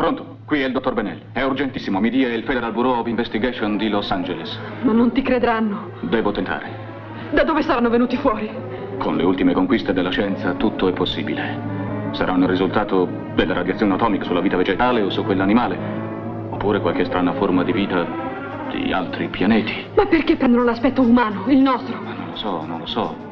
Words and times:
Pronto, 0.00 0.38
qui 0.46 0.62
è 0.62 0.64
il 0.64 0.72
dottor 0.72 0.94
Benelli. 0.94 1.20
È 1.30 1.42
urgentissimo, 1.42 2.00
mi 2.00 2.08
dia 2.08 2.32
il 2.32 2.42
Federal 2.44 2.72
Bureau 2.72 3.00
of 3.00 3.06
Investigation 3.06 3.76
di 3.76 3.90
Los 3.90 4.10
Angeles. 4.10 4.58
Ma 4.80 4.92
non 4.92 5.12
ti 5.12 5.20
credranno. 5.20 5.90
Devo 6.00 6.32
tentare. 6.32 6.70
Da 7.32 7.44
dove 7.44 7.60
saranno 7.60 7.90
venuti 7.90 8.16
fuori? 8.16 8.50
Con 8.96 9.18
le 9.18 9.24
ultime 9.24 9.52
conquiste 9.52 9.92
della 9.92 10.08
scienza 10.08 10.54
tutto 10.54 10.88
è 10.88 10.94
possibile. 10.94 12.08
Saranno 12.12 12.44
il 12.44 12.48
risultato 12.48 13.06
della 13.34 13.52
radiazione 13.52 13.92
atomica 13.92 14.24
sulla 14.24 14.40
vita 14.40 14.56
vegetale 14.56 15.02
o 15.02 15.10
su 15.10 15.22
quella 15.22 15.42
animale. 15.42 15.76
Oppure 16.48 16.80
qualche 16.80 17.04
strana 17.04 17.34
forma 17.34 17.62
di 17.62 17.72
vita 17.72 18.06
di 18.72 18.90
altri 18.94 19.28
pianeti. 19.28 19.84
Ma 19.96 20.06
perché 20.06 20.36
prendono 20.36 20.64
l'aspetto 20.64 21.02
umano, 21.02 21.44
il 21.48 21.58
nostro? 21.58 22.00
Ma 22.00 22.14
non 22.14 22.28
lo 22.30 22.36
so, 22.36 22.64
non 22.64 22.78
lo 22.78 22.86
so. 22.86 23.29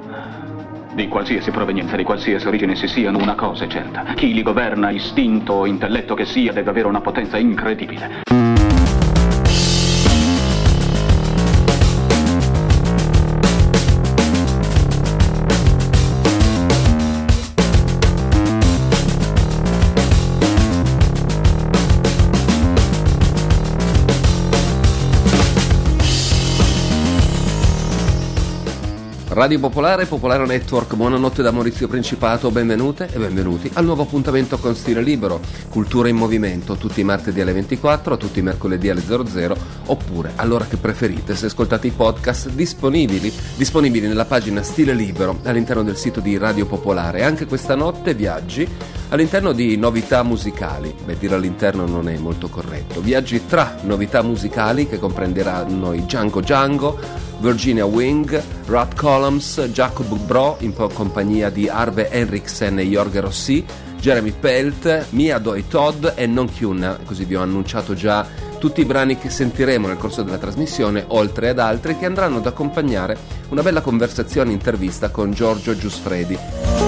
Di 0.99 1.07
qualsiasi 1.07 1.53
provenienza, 1.53 1.95
di 1.95 2.03
qualsiasi 2.03 2.49
origine 2.49 2.75
si 2.75 2.89
siano, 2.89 3.19
una 3.19 3.37
cosa 3.37 3.67
è 3.67 3.69
certa. 3.69 4.03
Chi 4.15 4.35
li 4.35 4.43
governa, 4.43 4.91
istinto 4.91 5.53
o 5.53 5.67
intelletto 5.67 6.17
che 6.17 6.25
sia, 6.25 6.53
deve 6.53 6.71
avere 6.71 6.89
una 6.89 7.01
potenza 7.01 7.39
incredibile. 7.39 8.38
Radio 29.38 29.60
Popolare, 29.60 30.06
Popolare 30.06 30.45
Network, 30.47 30.97
buonanotte 30.97 31.42
da 31.42 31.52
Maurizio 31.52 31.87
Principato, 31.87 32.51
benvenute 32.51 33.09
e 33.12 33.20
benvenuti 33.20 33.70
al 33.74 33.84
nuovo 33.84 34.02
appuntamento 34.02 34.59
con 34.59 34.74
Stile 34.74 35.01
Libero, 35.01 35.41
Cultura 35.69 36.09
in 36.09 36.16
Movimento, 36.16 36.74
tutti 36.74 37.02
i 37.02 37.05
martedì 37.05 37.41
alle 37.41 37.52
24, 37.52 38.16
tutti 38.16 38.41
i 38.41 38.42
mercoledì 38.42 38.91
alle 38.91 39.01
00, 39.01 39.56
oppure 39.87 40.33
all'ora 40.34 40.64
che 40.64 40.77
preferite 40.77 41.36
se 41.36 41.47
ascoltate 41.47 41.86
i 41.86 41.92
podcast 41.92 42.48
disponibili, 42.48 43.33
disponibili 43.55 44.09
nella 44.09 44.25
pagina 44.25 44.61
Stile 44.64 44.92
Libero 44.92 45.39
all'interno 45.44 45.84
del 45.84 45.97
sito 45.97 46.19
di 46.19 46.36
Radio 46.36 46.66
Popolare. 46.66 47.22
Anche 47.22 47.47
questa 47.47 47.77
notte 47.77 48.14
viaggi 48.14 48.69
all'interno 49.11 49.53
di 49.53 49.77
novità 49.77 50.23
musicali, 50.23 50.95
beh 51.05 51.19
dire 51.19 51.34
all'interno 51.34 51.87
non 51.87 52.09
è 52.09 52.17
molto 52.19 52.48
corretto, 52.48 53.01
viaggi 53.01 53.47
tra 53.47 53.77
novità 53.83 54.23
musicali 54.23 54.87
che 54.87 54.98
comprenderanno 54.98 55.92
i 55.92 56.03
Django 56.03 56.41
Django, 56.41 56.98
Virginia 57.41 57.84
Wing, 57.84 58.42
Rod 58.67 58.95
Columns, 58.95 59.61
Jacob 59.73 60.15
Bro 60.17 60.56
in 60.61 60.75
compagnia 60.92 61.50
di 61.50 61.69
Arve 61.69 62.11
Henriksen 62.11 62.78
e 62.78 62.84
Jorge 62.84 63.20
Rossi, 63.20 63.65
Jeremy 64.00 64.33
Pelt, 64.39 65.06
Mia 65.11 65.39
Doi 65.39 65.67
Todd 65.67 66.06
e 66.15 66.27
Non 66.27 66.50
Kyun, 66.50 66.98
così 67.05 67.25
vi 67.25 67.37
ho 67.37 67.43
annunciato 67.43 67.95
già 67.95 68.27
tutti 68.59 68.81
i 68.81 68.84
brani 68.84 69.17
che 69.17 69.31
sentiremo 69.31 69.87
nel 69.87 69.97
corso 69.97 70.22
della 70.22 70.39
trasmissione, 70.39 71.05
oltre 71.09 71.48
ad 71.50 71.59
altri 71.59 71.97
che 71.97 72.06
andranno 72.06 72.39
ad 72.39 72.47
accompagnare 72.47 73.17
una 73.50 73.62
bella 73.62 73.81
conversazione 73.81 74.53
intervista 74.53 75.11
con 75.11 75.33
Giorgio 75.33 75.77
Giusfredi. 75.77 76.88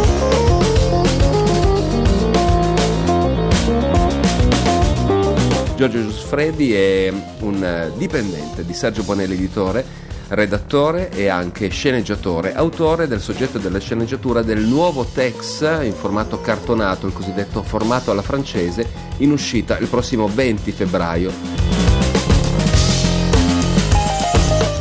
Giorgio 5.80 6.02
Giusfredi 6.02 6.74
è 6.74 7.10
un 7.38 7.90
dipendente 7.96 8.66
di 8.66 8.74
Sergio 8.74 9.02
Bonelli 9.02 9.32
Editore 9.32 9.82
redattore 10.28 11.08
e 11.08 11.28
anche 11.28 11.68
sceneggiatore, 11.70 12.54
autore 12.54 13.08
del 13.08 13.18
soggetto 13.18 13.56
della 13.56 13.80
sceneggiatura 13.80 14.42
del 14.42 14.60
nuovo 14.60 15.06
Tex 15.06 15.62
in 15.82 15.94
formato 15.94 16.42
cartonato, 16.42 17.06
il 17.06 17.14
cosiddetto 17.14 17.62
formato 17.62 18.10
alla 18.10 18.20
francese, 18.20 18.86
in 19.20 19.30
uscita 19.30 19.78
il 19.78 19.86
prossimo 19.86 20.28
20 20.28 20.70
febbraio. 20.70 21.32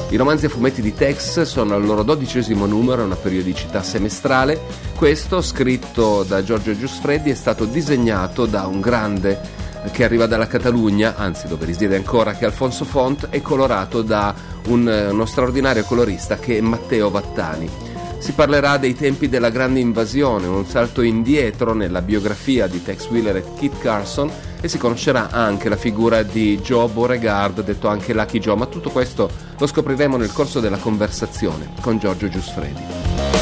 I 0.10 0.18
romanzi 0.18 0.48
a 0.48 0.50
fumetti 0.50 0.82
di 0.82 0.94
Tex 0.94 1.44
sono 1.44 1.76
al 1.76 1.86
loro 1.86 2.04
dodicesimo 2.04 2.66
numero, 2.66 3.06
una 3.06 3.16
periodicità 3.16 3.82
semestrale. 3.84 4.60
Questo, 4.98 5.42
scritto 5.42 6.24
da 6.24 6.44
Giorgio 6.44 6.78
Giusfreddi, 6.78 7.30
è 7.30 7.36
stato 7.36 7.64
disegnato 7.64 8.46
da 8.46 8.66
un 8.66 8.82
grande 8.82 9.68
che 9.92 10.04
arriva 10.04 10.26
dalla 10.26 10.48
Catalogna, 10.48 11.16
anzi 11.16 11.48
dove 11.48 11.66
risiede 11.66 11.96
ancora, 11.96 12.34
che 12.34 12.42
è 12.42 12.46
Alfonso 12.46 12.86
Font, 12.86 13.28
e 13.30 13.42
colorato 13.42 14.02
da 14.02 14.34
un, 14.68 15.10
uno 15.12 15.26
straordinario 15.26 15.84
colorista 15.84 16.38
che 16.38 16.58
è 16.58 16.62
Matteo 16.62 17.10
Vattani. 17.10 17.70
Si 18.20 18.34
parlerà 18.34 18.78
dei 18.78 18.96
tempi 18.96 19.30
della 19.30 19.50
grande 19.50 19.80
invasione, 19.80 20.46
un 20.46 20.66
salto 20.66 21.02
indietro 21.02 21.74
nella 21.74 22.02
biografia 22.02 22.68
di 22.68 22.84
Tex 22.84 23.08
Wheeler 23.10 23.38
e 23.38 23.44
Kit 23.58 23.80
Carson 23.80 24.30
e 24.60 24.68
si 24.68 24.78
conoscerà 24.78 25.30
anche 25.30 25.70
la 25.70 25.78
figura 25.78 26.22
di 26.22 26.60
Joe 26.60 26.90
Beauregard, 26.90 27.64
detto 27.64 27.88
anche 27.88 28.14
Lucky 28.14 28.40
Joe, 28.40 28.58
ma 28.58 28.66
tutto 28.66 28.90
questo 28.90 29.30
lo 29.58 29.66
scopriremo 29.66 30.18
nel 30.18 30.34
corso 30.34 30.60
della 30.60 30.78
conversazione 30.78 31.70
con 31.80 31.98
Giorgio 31.98 32.28
Giusfredi. 32.28 33.39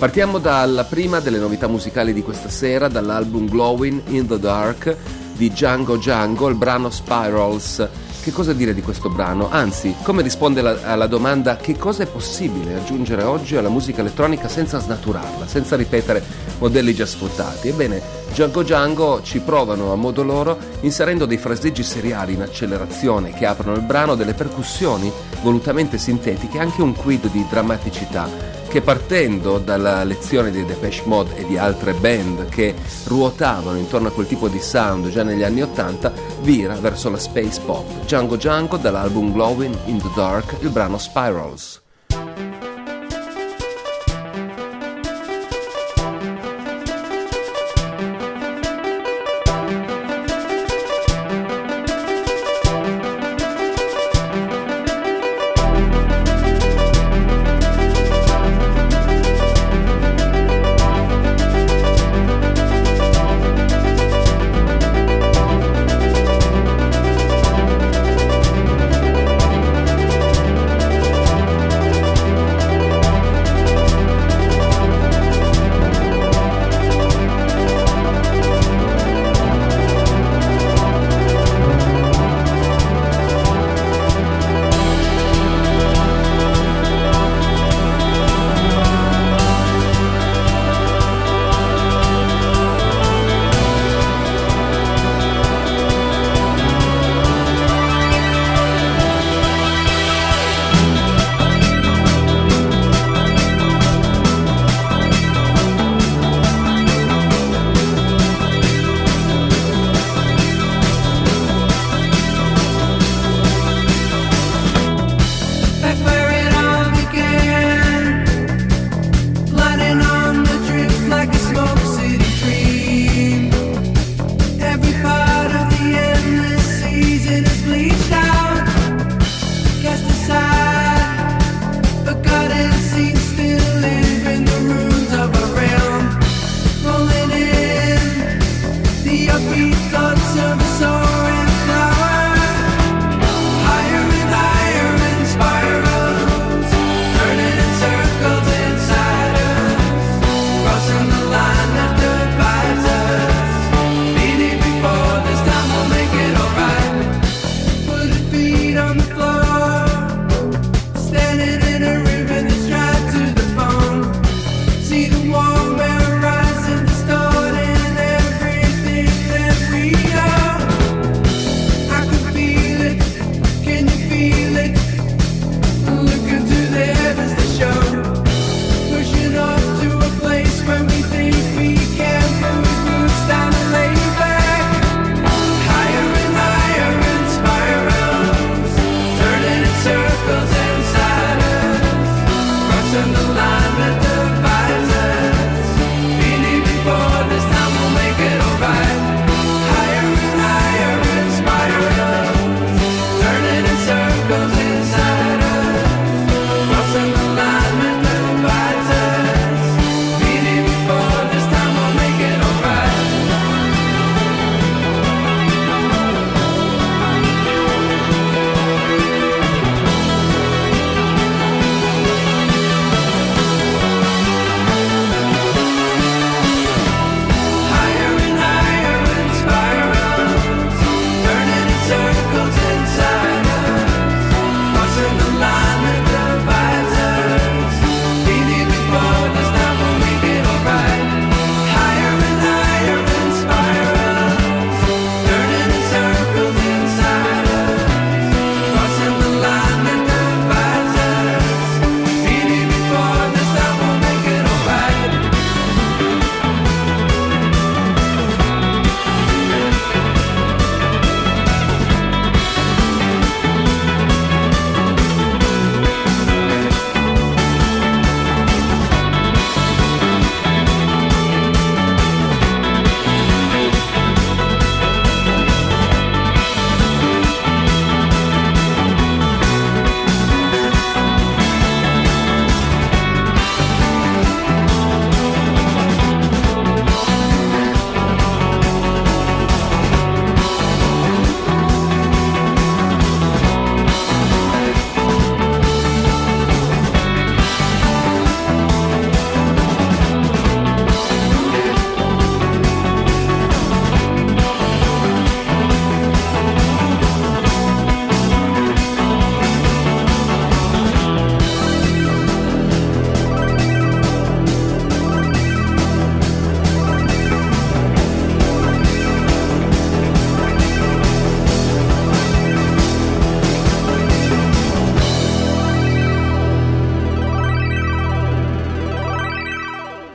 Partiamo 0.00 0.38
dalla 0.38 0.84
prima 0.84 1.20
delle 1.20 1.36
novità 1.36 1.68
musicali 1.68 2.14
di 2.14 2.22
questa 2.22 2.48
sera, 2.48 2.88
dall'album 2.88 3.46
Glowing 3.46 4.00
in 4.06 4.26
the 4.26 4.38
Dark 4.38 4.96
di 5.36 5.50
Django 5.50 5.98
Django, 5.98 6.48
il 6.48 6.54
brano 6.54 6.88
Spirals. 6.88 7.86
Che 8.22 8.32
cosa 8.32 8.54
dire 8.54 8.72
di 8.72 8.80
questo 8.80 9.10
brano? 9.10 9.50
Anzi, 9.50 9.94
come 10.02 10.22
risponde 10.22 10.62
la, 10.62 10.78
alla 10.84 11.06
domanda 11.06 11.58
che 11.58 11.76
cosa 11.76 12.02
è 12.02 12.06
possibile 12.06 12.76
aggiungere 12.76 13.24
oggi 13.24 13.56
alla 13.56 13.68
musica 13.68 14.00
elettronica 14.00 14.48
senza 14.48 14.78
snaturarla, 14.78 15.46
senza 15.46 15.76
ripetere 15.76 16.22
modelli 16.58 16.94
già 16.94 17.04
sfruttati? 17.04 17.68
Ebbene, 17.68 18.00
Django 18.30 18.62
Django 18.62 19.22
ci 19.22 19.40
provano 19.40 19.92
a 19.92 19.96
modo 19.96 20.22
loro 20.22 20.56
inserendo 20.80 21.26
dei 21.26 21.36
fraseggi 21.36 21.82
seriali 21.82 22.34
in 22.34 22.42
accelerazione 22.42 23.32
che 23.32 23.44
aprono 23.44 23.76
il 23.76 23.82
brano, 23.82 24.14
delle 24.14 24.34
percussioni 24.34 25.12
volutamente 25.42 25.98
sintetiche 25.98 26.56
e 26.56 26.60
anche 26.60 26.80
un 26.80 26.94
quid 26.94 27.30
di 27.30 27.44
drammaticità 27.48 28.58
che 28.70 28.82
partendo 28.82 29.58
dalla 29.58 30.04
lezione 30.04 30.52
di 30.52 30.64
Depeche 30.64 31.02
Mode 31.04 31.36
e 31.36 31.44
di 31.44 31.58
altre 31.58 31.92
band 31.92 32.48
che 32.48 32.72
ruotavano 33.06 33.76
intorno 33.76 34.08
a 34.08 34.12
quel 34.12 34.28
tipo 34.28 34.46
di 34.46 34.60
sound 34.60 35.08
già 35.08 35.24
negli 35.24 35.42
anni 35.42 35.62
Ottanta, 35.62 36.12
vira 36.42 36.74
verso 36.74 37.10
la 37.10 37.18
space 37.18 37.60
pop. 37.62 37.84
Django 38.04 38.36
Django 38.36 38.76
dall'album 38.76 39.32
Glowing 39.32 39.76
in 39.86 39.98
the 39.98 40.10
Dark, 40.14 40.54
il 40.60 40.68
brano 40.70 40.98
Spirals. 40.98 41.79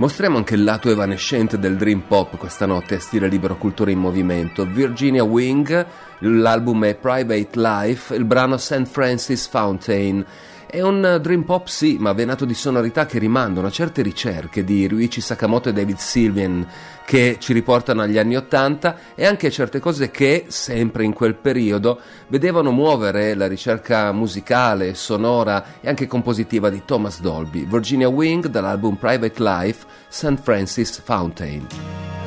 Mostriamo 0.05 0.37
anche 0.37 0.53
il 0.53 0.63
lato 0.63 0.91
evanescente 0.91 1.57
del 1.57 1.77
dream 1.77 2.01
pop 2.01 2.37
questa 2.37 2.67
notte 2.67 2.93
a 2.93 2.99
stile 2.99 3.27
libero 3.27 3.57
cultura 3.57 3.89
in 3.89 3.97
movimento. 3.97 4.63
Virginia 4.63 5.23
Wing, 5.23 5.83
l'album 6.19 6.85
è 6.85 6.93
Private 6.93 7.59
Life, 7.59 8.13
il 8.13 8.23
brano 8.23 8.57
St. 8.57 8.85
Francis 8.85 9.47
Fountain. 9.47 10.23
È 10.67 10.79
un 10.79 11.17
dream 11.19 11.41
pop 11.41 11.65
sì, 11.65 11.97
ma 11.99 12.13
venato 12.13 12.45
di 12.45 12.53
sonorità 12.53 13.07
che 13.07 13.17
rimandano 13.17 13.65
a 13.65 13.71
certe 13.71 14.03
ricerche 14.03 14.63
di 14.63 14.85
Ryuichi 14.85 15.21
Sakamoto 15.21 15.69
e 15.69 15.73
David 15.73 15.97
Sylvian 15.97 16.67
che 17.05 17.37
ci 17.39 17.53
riportano 17.53 18.01
agli 18.01 18.17
anni 18.17 18.35
Ottanta 18.35 18.97
e 19.15 19.25
anche 19.25 19.51
certe 19.51 19.79
cose 19.79 20.09
che, 20.09 20.45
sempre 20.47 21.03
in 21.03 21.13
quel 21.13 21.35
periodo, 21.35 21.99
vedevano 22.27 22.71
muovere 22.71 23.35
la 23.35 23.47
ricerca 23.47 24.11
musicale, 24.11 24.95
sonora 24.95 25.79
e 25.79 25.87
anche 25.87 26.07
compositiva 26.07 26.69
di 26.69 26.81
Thomas 26.83 27.21
Dolby. 27.21 27.65
Virginia 27.67 28.09
Wing 28.09 28.47
dall'album 28.47 28.95
Private 28.95 29.41
Life, 29.41 29.85
St. 30.09 30.39
Francis 30.41 30.99
Fountain. 30.99 32.24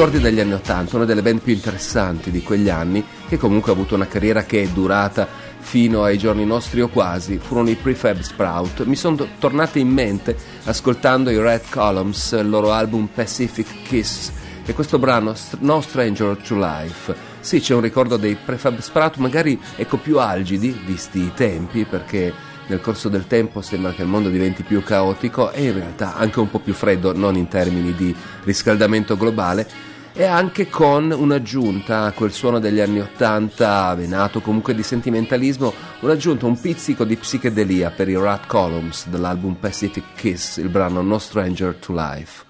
Ricordi 0.00 0.24
degli 0.24 0.40
anni 0.40 0.54
Ottanta, 0.54 0.96
una 0.96 1.04
delle 1.04 1.20
band 1.20 1.40
più 1.40 1.52
interessanti 1.52 2.30
di 2.30 2.42
quegli 2.42 2.70
anni, 2.70 3.04
che 3.28 3.36
comunque 3.36 3.70
ha 3.70 3.74
avuto 3.74 3.94
una 3.94 4.06
carriera 4.06 4.44
che 4.44 4.62
è 4.62 4.66
durata 4.68 5.28
fino 5.58 6.04
ai 6.04 6.16
giorni 6.16 6.46
nostri 6.46 6.80
o 6.80 6.88
quasi, 6.88 7.36
furono 7.36 7.68
i 7.68 7.74
Prefab 7.74 8.18
Sprout. 8.20 8.84
Mi 8.84 8.96
sono 8.96 9.28
tornate 9.38 9.78
in 9.78 9.88
mente 9.88 10.34
ascoltando 10.64 11.28
i 11.28 11.38
Red 11.38 11.64
Columns, 11.68 12.32
il 12.32 12.48
loro 12.48 12.72
album 12.72 13.10
Pacific 13.14 13.82
Kiss, 13.82 14.30
e 14.64 14.72
questo 14.72 14.98
brano 14.98 15.34
No 15.58 15.82
Stranger 15.82 16.34
to 16.38 16.56
Life. 16.56 17.14
Sì, 17.40 17.60
c'è 17.60 17.74
un 17.74 17.82
ricordo 17.82 18.16
dei 18.16 18.38
Prefab 18.42 18.78
Sprout, 18.78 19.16
magari 19.16 19.60
ecco 19.76 19.98
più 19.98 20.18
algidi, 20.18 20.80
visti 20.86 21.18
i 21.18 21.32
tempi, 21.34 21.84
perché 21.84 22.32
nel 22.68 22.80
corso 22.80 23.10
del 23.10 23.26
tempo 23.26 23.60
sembra 23.60 23.92
che 23.92 24.00
il 24.00 24.08
mondo 24.08 24.30
diventi 24.30 24.62
più 24.62 24.82
caotico 24.82 25.50
e 25.50 25.64
in 25.64 25.74
realtà 25.74 26.16
anche 26.16 26.40
un 26.40 26.48
po' 26.48 26.60
più 26.60 26.72
freddo, 26.72 27.12
non 27.14 27.36
in 27.36 27.48
termini 27.48 27.94
di 27.94 28.14
riscaldamento 28.44 29.16
globale, 29.18 29.88
e 30.20 30.26
anche 30.26 30.68
con 30.68 31.12
un'aggiunta 31.12 32.02
a 32.02 32.12
quel 32.12 32.30
suono 32.30 32.58
degli 32.58 32.78
anni 32.78 33.00
Ottanta, 33.00 33.94
venato 33.94 34.42
comunque 34.42 34.74
di 34.74 34.82
sentimentalismo, 34.82 35.72
un'aggiunta, 36.00 36.44
un 36.44 36.60
pizzico 36.60 37.04
di 37.04 37.16
psichedelia 37.16 37.90
per 37.90 38.06
i 38.10 38.18
Rat 38.18 38.46
Columns 38.46 39.08
dell'album 39.08 39.54
Pacific 39.54 40.12
Kiss, 40.14 40.58
il 40.58 40.68
brano 40.68 41.00
No 41.00 41.16
Stranger 41.16 41.74
to 41.76 41.94
Life. 41.94 42.49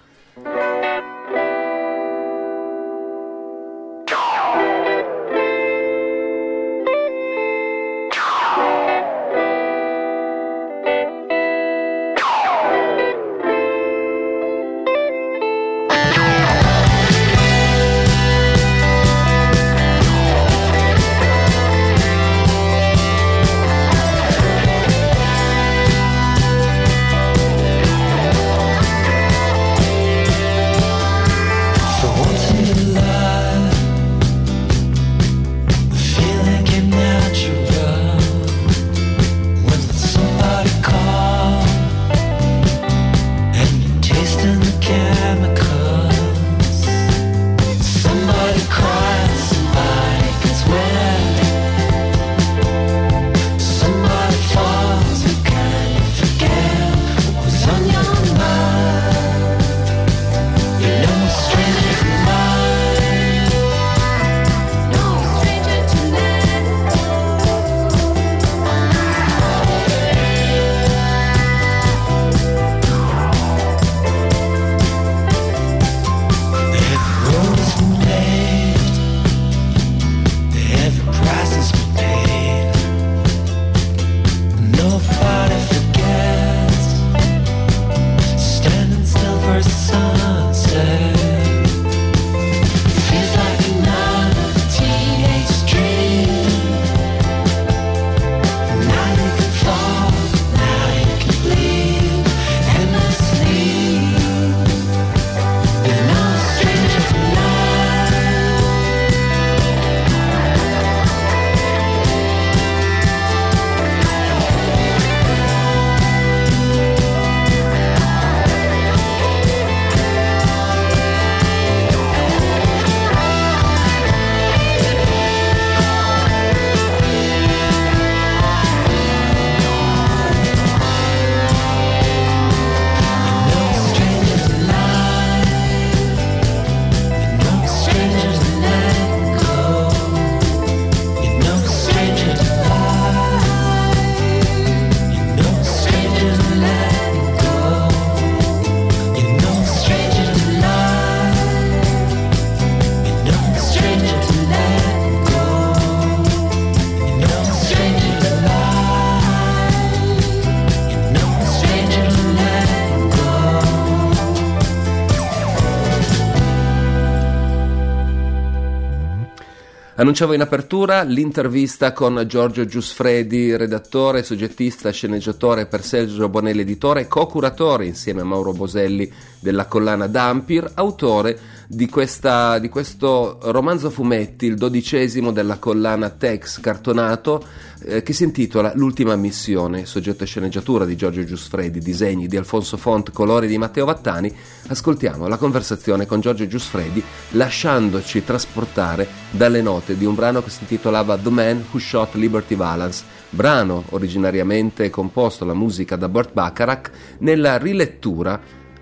Annunciavo 170.01 170.33
in 170.33 170.41
apertura 170.41 171.03
l'intervista 171.03 171.93
con 171.93 172.23
Giorgio 172.25 172.65
Giusfredi, 172.65 173.55
redattore, 173.55 174.23
soggettista, 174.23 174.89
sceneggiatore 174.89 175.67
per 175.67 175.83
Sergio 175.83 176.27
Bonelli 176.27 176.61
editore, 176.61 177.07
co-curatore 177.07 177.85
insieme 177.85 178.21
a 178.21 178.23
Mauro 178.23 178.51
Boselli 178.51 179.07
della 179.39 179.67
collana 179.67 180.07
Dampir, 180.07 180.71
autore 180.73 181.37
di, 181.73 181.87
questa, 181.87 182.59
di 182.59 182.67
questo 182.67 183.37
romanzo 183.43 183.89
fumetti, 183.89 184.45
il 184.45 184.55
dodicesimo 184.55 185.31
della 185.31 185.57
collana 185.57 186.09
Tex 186.09 186.59
cartonato, 186.59 187.41
eh, 187.85 188.03
che 188.03 188.11
si 188.11 188.25
intitola 188.25 188.73
L'ultima 188.75 189.15
missione, 189.15 189.85
soggetto 189.85 190.23
e 190.23 190.27
sceneggiatura 190.27 190.83
di 190.83 190.97
Giorgio 190.97 191.23
Giusfredi, 191.23 191.79
disegni 191.79 192.27
di 192.27 192.35
Alfonso 192.35 192.75
Font, 192.75 193.11
colori 193.11 193.47
di 193.47 193.57
Matteo 193.57 193.85
Vattani. 193.85 194.35
Ascoltiamo 194.67 195.27
la 195.27 195.37
conversazione 195.37 196.05
con 196.05 196.19
Giorgio 196.19 196.45
Giusfredi, 196.45 197.01
lasciandoci 197.31 198.25
trasportare 198.25 199.07
dalle 199.31 199.61
note 199.61 199.95
di 199.95 200.03
un 200.03 200.13
brano 200.13 200.43
che 200.43 200.49
si 200.49 200.63
intitolava 200.63 201.17
The 201.17 201.29
Man 201.29 201.63
Who 201.71 201.79
Shot 201.79 202.15
Liberty 202.15 202.55
Valance, 202.55 203.05
brano 203.29 203.85
originariamente 203.91 204.89
composto 204.89 205.45
la 205.45 205.53
musica 205.53 205.95
da 205.95 206.09
Burt 206.09 206.33
Bacharach, 206.33 206.91
nella 207.19 207.57
rilettura 207.57 208.37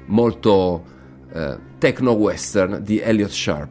molto 0.07 0.97
eh, 1.33 1.57
techno-western 1.77 2.83
di 2.83 2.99
Elliot 2.99 3.31
Sharp. 3.31 3.69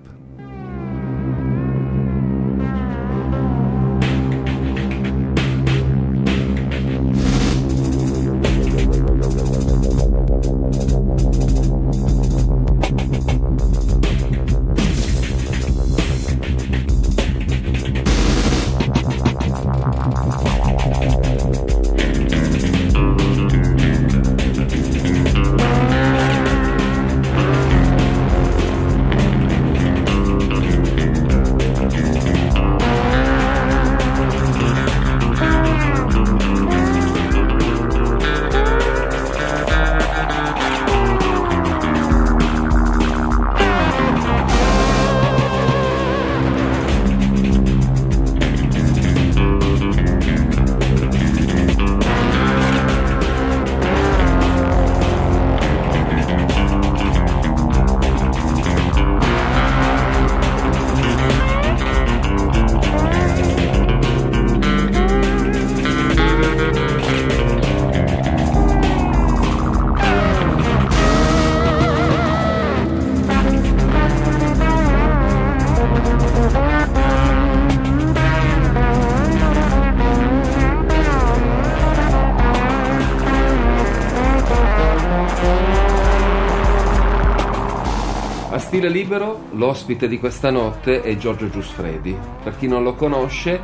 Stile 88.78 88.92
Libero, 88.92 89.40
l'ospite 89.54 90.06
di 90.06 90.20
questa 90.20 90.50
notte 90.50 91.02
è 91.02 91.16
Giorgio 91.16 91.50
Giusfredi. 91.50 92.16
Per 92.44 92.56
chi 92.56 92.68
non 92.68 92.84
lo 92.84 92.94
conosce, 92.94 93.58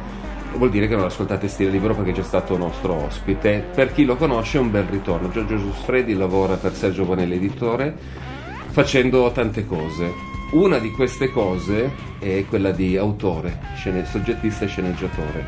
vuol 0.57 0.71
dire 0.71 0.89
che 0.89 0.97
non 0.97 1.05
ascoltate 1.05 1.47
Stile 1.47 1.71
Libero 1.71 1.95
perché 1.95 2.11
è 2.11 2.15
già 2.15 2.25
stato 2.25 2.57
nostro 2.57 2.95
ospite. 2.95 3.65
Per 3.73 3.93
chi 3.93 4.05
lo 4.05 4.17
conosce 4.17 4.59
un 4.59 4.73
bel 4.73 4.83
ritorno. 4.83 5.31
Giorgio 5.31 5.57
Giusfredi 5.57 6.15
lavora 6.15 6.57
per 6.57 6.75
Sergio 6.75 7.05
Bonelli 7.05 7.37
Editore 7.37 7.97
facendo 8.71 9.31
tante 9.31 9.65
cose. 9.69 10.13
Una 10.51 10.79
di 10.79 10.91
queste 10.91 11.31
cose 11.31 11.93
è 12.19 12.45
quella 12.49 12.73
di 12.73 12.97
autore, 12.97 13.61
soggettista 14.11 14.65
e 14.65 14.69
sceneggiatore. 14.69 15.47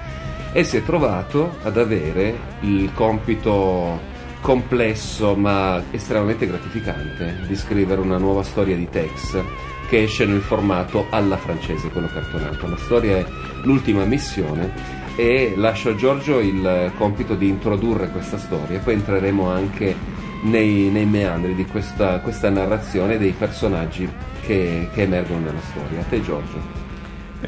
E 0.52 0.62
si 0.62 0.76
è 0.76 0.84
trovato 0.84 1.56
ad 1.64 1.76
avere 1.76 2.38
il 2.60 2.92
compito 2.94 4.14
complesso 4.40 5.34
ma 5.34 5.82
estremamente 5.90 6.46
gratificante 6.46 7.40
di 7.46 7.56
scrivere 7.56 8.00
una 8.00 8.18
nuova 8.18 8.42
storia 8.42 8.76
di 8.76 8.88
Tex 8.88 9.42
che 9.88 10.02
esce 10.02 10.26
nel 10.26 10.40
formato 10.40 11.06
alla 11.10 11.36
francese, 11.36 11.88
quello 11.88 12.08
cartonato. 12.08 12.68
La 12.68 12.76
storia 12.76 13.18
è 13.18 13.26
l'ultima 13.62 14.04
missione 14.04 14.72
e 15.16 15.54
lascio 15.56 15.90
a 15.90 15.94
Giorgio 15.94 16.40
il 16.40 16.92
compito 16.96 17.34
di 17.34 17.48
introdurre 17.48 18.10
questa 18.10 18.38
storia, 18.38 18.78
poi 18.80 18.94
entreremo 18.94 19.48
anche 19.48 19.94
nei, 20.42 20.90
nei 20.90 21.06
meandri 21.06 21.54
di 21.54 21.64
questa, 21.64 22.20
questa, 22.20 22.50
narrazione 22.50 23.18
dei 23.18 23.32
personaggi 23.32 24.08
che, 24.42 24.88
che, 24.92 25.02
emergono 25.02 25.40
nella 25.40 25.60
storia. 25.70 26.00
A 26.00 26.04
te 26.04 26.20
Giorgio. 26.22 26.75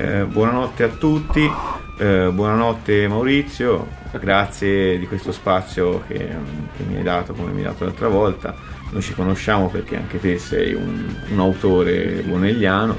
Eh, 0.00 0.26
buonanotte 0.26 0.84
a 0.84 0.88
tutti, 0.90 1.50
eh, 1.98 2.30
buonanotte 2.32 3.08
Maurizio, 3.08 3.88
grazie 4.12 4.96
di 4.96 5.08
questo 5.08 5.32
spazio 5.32 6.04
che, 6.06 6.18
che, 6.18 6.84
mi 6.86 6.98
hai 6.98 7.02
dato 7.02 7.32
come 7.32 7.50
mi 7.50 7.58
hai 7.58 7.64
dato 7.64 7.82
l'altra 7.82 8.06
volta. 8.06 8.54
Noi 8.92 9.02
ci 9.02 9.12
conosciamo 9.12 9.68
perché 9.68 9.96
anche 9.96 10.20
te 10.20 10.38
sei 10.38 10.72
un, 10.72 11.04
un 11.32 11.40
autore 11.40 12.22
bonelliano 12.24 12.96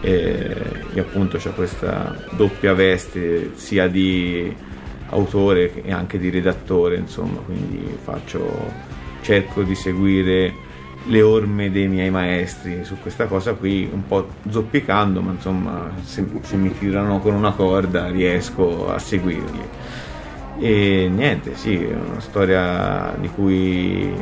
e, 0.00 0.56
e 0.94 1.00
appunto 1.00 1.36
c'è 1.36 1.52
questa 1.52 2.16
doppia 2.30 2.72
veste 2.72 3.50
sia 3.56 3.86
di 3.86 4.50
autore 5.10 5.70
che 5.70 5.90
anche 5.90 6.18
di 6.18 6.30
redattore, 6.30 6.96
insomma, 6.96 7.40
quindi 7.40 7.98
faccio, 8.02 8.66
cerco 9.20 9.62
di 9.62 9.74
seguire 9.74 10.54
le 11.06 11.22
orme 11.22 11.70
dei 11.70 11.88
miei 11.88 12.10
maestri 12.10 12.84
su 12.84 12.98
questa 13.00 13.26
cosa 13.26 13.54
qui, 13.54 13.88
un 13.90 14.06
po' 14.06 14.28
zoppicando, 14.48 15.20
ma 15.20 15.32
insomma 15.32 15.90
se, 16.02 16.26
se 16.42 16.56
mi 16.56 16.76
tirano 16.76 17.20
con 17.20 17.34
una 17.34 17.52
corda 17.52 18.08
riesco 18.08 18.92
a 18.92 18.98
seguirli. 18.98 19.68
E 20.58 21.10
niente, 21.12 21.56
sì, 21.56 21.82
è 21.82 21.94
una 21.94 22.20
storia 22.20 23.14
di 23.18 23.28
cui 23.28 24.12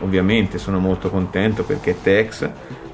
ovviamente 0.00 0.58
sono 0.58 0.78
molto 0.78 1.10
contento 1.10 1.64
perché 1.64 1.90
è 1.90 1.96
Tex, 2.00 2.48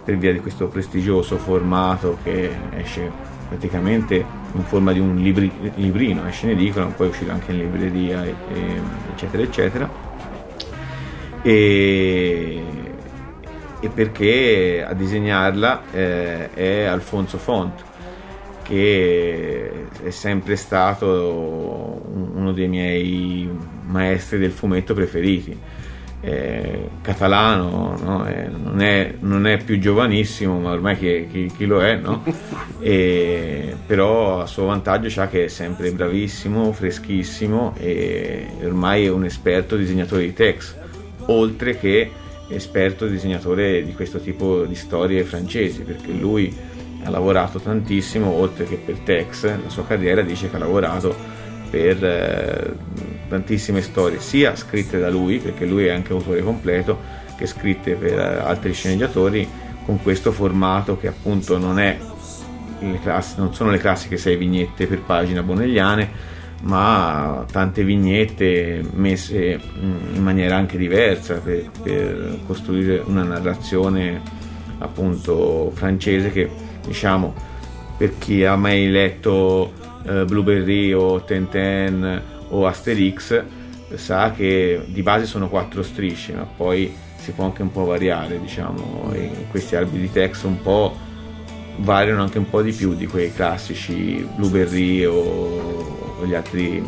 per 0.04 0.16
via 0.16 0.32
di 0.32 0.40
questo 0.40 0.68
prestigioso 0.68 1.36
formato 1.36 2.18
che 2.22 2.50
esce 2.76 3.10
praticamente 3.48 4.24
in 4.52 4.62
forma 4.64 4.92
di 4.92 5.00
un 5.00 5.16
libri, 5.16 5.50
librino, 5.76 6.26
esce 6.26 6.46
in 6.46 6.52
edicola, 6.52 6.86
poi 6.86 7.08
uscirà 7.08 7.34
anche 7.34 7.52
in 7.52 7.58
libreria, 7.58 8.24
e, 8.24 8.34
e, 8.52 8.80
eccetera, 9.12 9.42
eccetera. 9.42 9.90
E, 11.42 12.62
e 13.84 13.88
perché 13.88 14.84
a 14.86 14.94
disegnarla 14.94 15.82
eh, 15.92 16.50
è 16.54 16.84
Alfonso 16.84 17.36
Font 17.36 17.84
che 18.62 19.88
è 20.02 20.08
sempre 20.08 20.56
stato 20.56 22.00
uno 22.34 22.50
dei 22.52 22.66
miei 22.66 23.48
maestri 23.84 24.38
del 24.38 24.52
fumetto 24.52 24.94
preferiti. 24.94 25.56
Eh, 26.22 26.88
catalano, 27.02 27.98
no? 28.02 28.26
eh, 28.26 28.48
non, 28.48 28.80
è, 28.80 29.16
non, 29.20 29.46
è, 29.46 29.62
più 29.62 29.78
giovanissimo, 29.78 30.58
ma 30.58 30.70
ormai 30.70 30.96
chi, 30.96 31.26
chi, 31.30 31.52
chi 31.54 31.66
lo 31.66 31.82
è, 31.82 31.96
no? 31.96 32.24
e, 32.80 33.76
però 33.84 34.40
a 34.40 34.46
suo 34.46 34.64
vantaggio 34.64 35.08
c'ha 35.10 35.28
che 35.28 35.44
è 35.44 35.48
sempre 35.48 35.92
bravissimo, 35.92 36.72
freschissimo 36.72 37.74
e 37.76 38.46
ormai 38.62 39.04
è 39.04 39.10
un 39.10 39.26
esperto 39.26 39.76
disegnatore 39.76 40.22
di 40.22 40.32
text, 40.32 40.78
oltre 41.26 41.78
che 41.78 42.10
esperto 42.48 43.06
disegnatore 43.06 43.84
di 43.84 43.94
questo 43.94 44.18
tipo 44.18 44.64
di 44.64 44.74
storie 44.74 45.24
francesi, 45.24 45.82
perché 45.82 46.12
lui 46.12 46.54
ha 47.04 47.10
lavorato 47.10 47.58
tantissimo, 47.58 48.30
oltre 48.30 48.64
che 48.64 48.76
per 48.76 48.98
Tex, 48.98 49.44
la 49.44 49.68
sua 49.68 49.86
carriera 49.86 50.22
dice 50.22 50.48
che 50.48 50.56
ha 50.56 50.60
lavorato 50.60 51.14
per 51.70 52.04
eh, 52.04 52.74
tantissime 53.28 53.82
storie, 53.82 54.20
sia 54.20 54.56
scritte 54.56 54.98
da 54.98 55.10
lui, 55.10 55.38
perché 55.38 55.66
lui 55.66 55.86
è 55.86 55.90
anche 55.90 56.12
autore 56.12 56.42
completo, 56.42 56.98
che 57.36 57.46
scritte 57.46 57.94
per 57.94 58.18
eh, 58.18 58.38
altri 58.38 58.72
sceneggiatori 58.72 59.48
con 59.84 60.02
questo 60.02 60.32
formato 60.32 60.98
che 60.98 61.08
appunto 61.08 61.58
non, 61.58 61.78
è 61.78 61.98
non 63.36 63.54
sono 63.54 63.70
le 63.70 63.78
classiche 63.78 64.16
sei 64.16 64.36
vignette 64.36 64.86
per 64.86 65.00
pagina 65.00 65.42
bonelliane, 65.42 66.32
ma 66.64 67.44
tante 67.50 67.84
vignette 67.84 68.82
messe 68.92 69.58
mm, 69.58 70.14
in 70.14 70.22
maniera 70.22 70.56
anche 70.56 70.76
diversa 70.76 71.38
per, 71.38 71.70
per 71.82 72.38
costruire 72.46 73.02
una 73.04 73.22
narrazione 73.22 74.20
appunto 74.78 75.70
francese 75.74 76.30
che 76.30 76.50
diciamo 76.86 77.34
per 77.96 78.18
chi 78.18 78.44
ha 78.44 78.56
mai 78.56 78.90
letto 78.90 79.72
eh, 80.06 80.24
Blueberry 80.24 80.92
o 80.92 81.22
Tenten 81.22 82.22
o 82.48 82.66
Asterix 82.66 83.42
sa 83.94 84.32
che 84.32 84.82
di 84.86 85.02
base 85.02 85.26
sono 85.26 85.48
quattro 85.48 85.82
strisce, 85.82 86.32
ma 86.32 86.42
poi 86.44 86.92
si 87.16 87.32
può 87.32 87.44
anche 87.44 87.62
un 87.62 87.70
po' 87.70 87.84
variare, 87.84 88.40
diciamo, 88.40 89.12
questi 89.50 89.76
albi 89.76 90.00
di 90.00 90.10
text 90.10 90.44
un 90.44 90.60
po' 90.60 90.96
variano 91.76 92.22
anche 92.22 92.38
un 92.38 92.48
po' 92.48 92.62
di 92.62 92.72
più 92.72 92.94
di 92.94 93.06
quei 93.06 93.32
classici 93.32 94.26
Blueberry 94.36 95.04
o 95.04 95.93
gli 96.24 96.34
altri 96.34 96.82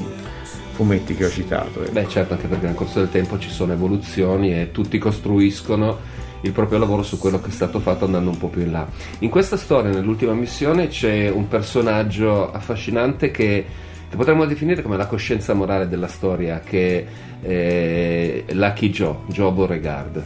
fumetti 0.72 1.14
che 1.14 1.24
ho 1.24 1.30
citato. 1.30 1.82
Ecco. 1.82 1.92
Beh 1.92 2.08
certo, 2.08 2.34
anche 2.34 2.46
perché 2.46 2.66
nel 2.66 2.74
corso 2.74 2.98
del 2.98 3.10
tempo 3.10 3.38
ci 3.38 3.50
sono 3.50 3.72
evoluzioni 3.72 4.52
e 4.52 4.70
tutti 4.72 4.98
costruiscono 4.98 6.14
il 6.42 6.52
proprio 6.52 6.78
lavoro 6.78 7.02
su 7.02 7.18
quello 7.18 7.40
che 7.40 7.48
è 7.48 7.52
stato 7.52 7.80
fatto 7.80 8.04
andando 8.04 8.30
un 8.30 8.38
po' 8.38 8.48
più 8.48 8.60
in 8.60 8.72
là. 8.72 8.86
In 9.20 9.30
questa 9.30 9.56
storia, 9.56 9.90
nell'ultima 9.90 10.34
missione, 10.34 10.88
c'è 10.88 11.30
un 11.30 11.48
personaggio 11.48 12.52
affascinante 12.52 13.30
che, 13.30 13.64
che 14.08 14.16
potremmo 14.16 14.44
definire 14.44 14.82
come 14.82 14.96
la 14.96 15.06
coscienza 15.06 15.54
morale 15.54 15.88
della 15.88 16.08
storia, 16.08 16.60
che 16.60 17.06
è 17.40 18.44
Lucky 18.52 18.90
Joe, 18.90 19.16
Joe 19.26 19.50
Beauregard. 19.50 20.22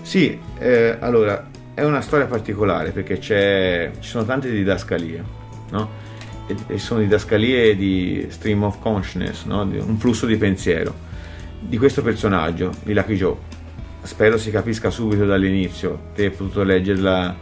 Sì, 0.00 0.38
eh, 0.58 0.96
allora 0.98 1.48
è 1.74 1.84
una 1.84 2.00
storia 2.00 2.26
particolare 2.26 2.90
perché 2.90 3.20
ci 3.20 4.00
sono 4.00 4.24
tante 4.24 4.50
didascalie, 4.50 5.24
no? 5.70 6.01
E, 6.66 6.78
sono 6.78 7.00
didascalie 7.00 7.76
di 7.76 8.26
stream 8.28 8.62
of 8.62 8.78
consciousness, 8.80 9.44
no? 9.44 9.62
un 9.62 9.96
flusso 9.98 10.26
di 10.26 10.36
pensiero 10.36 11.10
di 11.64 11.78
questo 11.78 12.02
personaggio, 12.02 12.72
di 12.82 12.92
Lucky 12.92 13.14
Joe. 13.14 13.36
Spero 14.02 14.36
si 14.36 14.50
capisca 14.50 14.90
subito 14.90 15.24
dall'inizio. 15.24 16.10
Te 16.14 16.24
hai 16.24 16.30
potuto 16.30 16.64
leggerla 16.64 17.36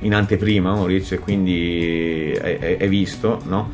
in 0.00 0.14
anteprima, 0.14 0.74
Maurizio, 0.74 1.16
e 1.16 1.18
quindi 1.18 2.38
hai, 2.40 2.88
visto, 2.88 3.40
no? 3.46 3.70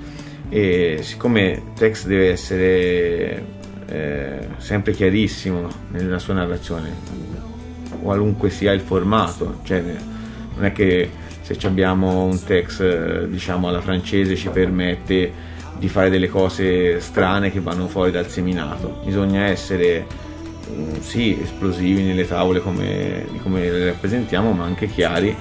E 0.48 0.98
siccome 1.02 1.50
il 1.50 1.72
text 1.74 2.06
deve 2.06 2.30
essere 2.30 3.44
eh, 3.86 4.46
sempre 4.58 4.92
chiarissimo 4.92 5.68
nella 5.90 6.20
sua 6.20 6.34
narrazione, 6.34 6.90
qualunque 8.00 8.50
sia 8.50 8.72
il 8.72 8.80
formato, 8.80 9.60
cioè 9.64 9.82
non 10.54 10.64
è 10.64 10.72
che 10.72 11.10
se 11.42 11.56
abbiamo 11.66 12.24
un 12.24 12.42
text 12.42 13.24
diciamo 13.24 13.68
alla 13.68 13.80
francese 13.80 14.36
ci 14.36 14.48
permette 14.48 15.50
di 15.78 15.88
fare 15.88 16.10
delle 16.10 16.28
cose 16.28 17.00
strane 17.00 17.50
che 17.50 17.60
vanno 17.60 17.88
fuori 17.88 18.10
dal 18.10 18.28
seminato, 18.28 19.00
bisogna 19.04 19.44
essere 19.46 20.06
mm, 20.70 20.94
sì 21.00 21.38
esplosivi 21.42 22.02
nelle 22.02 22.26
tavole 22.26 22.60
come, 22.60 23.26
come 23.42 23.68
le 23.68 23.86
rappresentiamo 23.86 24.52
ma 24.52 24.64
anche 24.64 24.86
chiari 24.86 25.34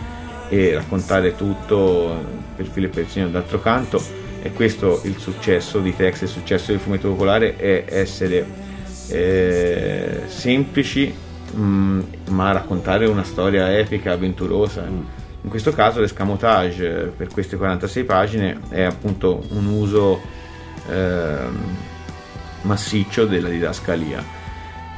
e 0.50 0.74
raccontare 0.74 1.36
tutto 1.36 2.40
per 2.56 2.66
filo 2.66 2.88
e 2.88 2.90
per 2.90 3.08
segno 3.08 3.30
d'altro 3.30 3.62
canto. 3.62 4.04
E 4.44 4.52
questo 4.52 5.02
il 5.04 5.18
successo 5.18 5.80
di 5.80 5.96
text, 5.96 6.24
il 6.24 6.28
successo 6.28 6.72
del 6.72 6.80
fumetto 6.80 7.10
popolare 7.10 7.56
è 7.56 7.86
essere 7.88 8.46
eh, 9.10 10.22
semplici 10.26 11.14
mh, 11.54 11.62
mm, 11.62 12.00
ma 12.30 12.52
raccontare 12.52 13.06
una 13.06 13.24
storia 13.24 13.78
epica, 13.78 14.14
avventurosa. 14.14 14.88
In 15.44 15.50
questo 15.50 15.72
caso 15.72 16.00
l'escamotage 16.00 17.14
per 17.16 17.28
queste 17.30 17.58
46 17.58 18.04
pagine 18.04 18.60
è 18.70 18.84
appunto 18.84 19.44
un 19.50 19.66
uso 19.66 20.22
eh, 20.88 21.38
massiccio 22.62 23.26
della 23.26 23.50
didascalia. 23.50 24.40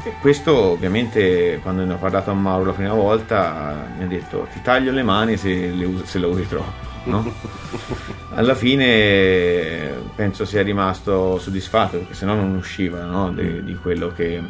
E 0.06 0.15
questo 0.19 0.53
ovviamente 0.53 1.60
quando 1.62 1.86
ne 1.86 1.93
ho 1.93 1.97
parlato 1.97 2.29
a 2.29 2.34
Mauro 2.34 2.65
la 2.65 2.71
prima 2.73 2.93
volta 2.93 3.88
mi 3.97 4.03
ha 4.03 4.08
detto 4.08 4.47
ti 4.51 4.62
taglio 4.62 4.91
le 4.91 5.01
mani 5.01 5.38
se, 5.38 5.69
le 5.69 5.86
us- 5.86 6.03
se 6.03 6.19
la 6.19 6.27
usi 6.27 6.45
troppo. 6.45 6.91
No? 7.06 7.34
Alla 8.36 8.56
fine 8.56 9.91
penso 10.15 10.43
sia 10.43 10.62
rimasto 10.62 11.39
soddisfatto 11.39 11.99
perché 11.99 12.13
sennò 12.13 12.34
non 12.34 12.56
usciva 12.56 13.03
no? 13.03 13.32
di, 13.32 13.63
di 13.63 13.75
quello 13.75 14.12
che 14.12 14.41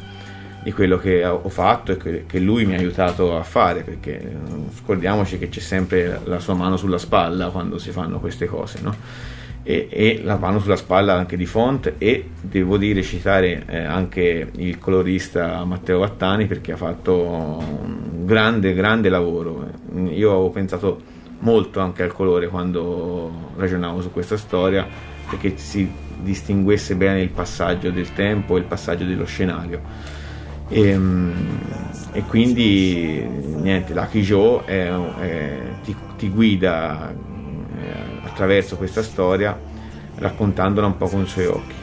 di 0.63 0.71
quello 0.71 0.97
che 0.97 1.25
ho 1.25 1.49
fatto 1.49 1.91
e 1.91 2.25
che 2.25 2.39
lui 2.39 2.65
mi 2.65 2.75
ha 2.75 2.77
aiutato 2.77 3.37
a 3.37 3.43
fare, 3.43 3.83
perché 3.83 4.19
eh, 4.19 4.35
scordiamoci 4.81 5.37
che 5.37 5.49
c'è 5.49 5.59
sempre 5.59 6.21
la 6.23 6.39
sua 6.39 6.53
mano 6.53 6.77
sulla 6.77 6.97
spalla 6.97 7.49
quando 7.49 7.77
si 7.77 7.91
fanno 7.91 8.19
queste 8.19 8.45
cose, 8.45 8.79
no? 8.81 8.95
e, 9.63 9.87
e, 9.89 10.21
la 10.23 10.37
mano 10.37 10.59
sulla 10.59 10.75
spalla 10.75 11.13
anche 11.13 11.37
di 11.37 11.45
Font 11.45 11.93
e 11.97 12.29
devo 12.39 12.77
dire 12.77 13.01
citare 13.01 13.63
eh, 13.65 13.77
anche 13.83 14.49
il 14.55 14.77
colorista 14.77 15.63
Matteo 15.63 15.99
Vattani 15.99 16.45
perché 16.45 16.73
ha 16.73 16.77
fatto 16.77 17.13
un 17.17 18.25
grande, 18.25 18.73
grande 18.73 19.09
lavoro. 19.09 19.69
Io 19.95 20.31
avevo 20.31 20.49
pensato 20.49 21.01
molto 21.39 21.79
anche 21.79 22.03
al 22.03 22.11
colore 22.13 22.47
quando 22.47 23.51
ragionavo 23.57 24.01
su 24.01 24.11
questa 24.11 24.37
storia 24.37 24.85
perché 25.29 25.57
si 25.57 25.89
distinguesse 26.21 26.95
bene 26.95 27.21
il 27.21 27.29
passaggio 27.29 27.89
del 27.89 28.13
tempo 28.13 28.55
e 28.55 28.59
il 28.59 28.65
passaggio 28.65 29.03
dello 29.03 29.25
scenario 29.25 30.21
e, 30.73 30.89
ehm, 30.89 31.31
e 32.11 32.23
quindi 32.23 33.23
niente, 33.61 33.93
Lucky 33.93 34.21
Joe 34.21 34.65
è, 34.65 34.89
è, 35.19 35.59
ti, 35.83 35.95
ti, 36.17 36.29
guida 36.29 37.11
eh, 37.11 38.27
attraverso 38.27 38.75
questa 38.75 39.03
storia 39.03 39.57
raccontandola 40.15 40.87
un 40.87 40.97
po' 40.97 41.07
con 41.07 41.21
i 41.21 41.27
suoi 41.27 41.45
occhi. 41.45 41.73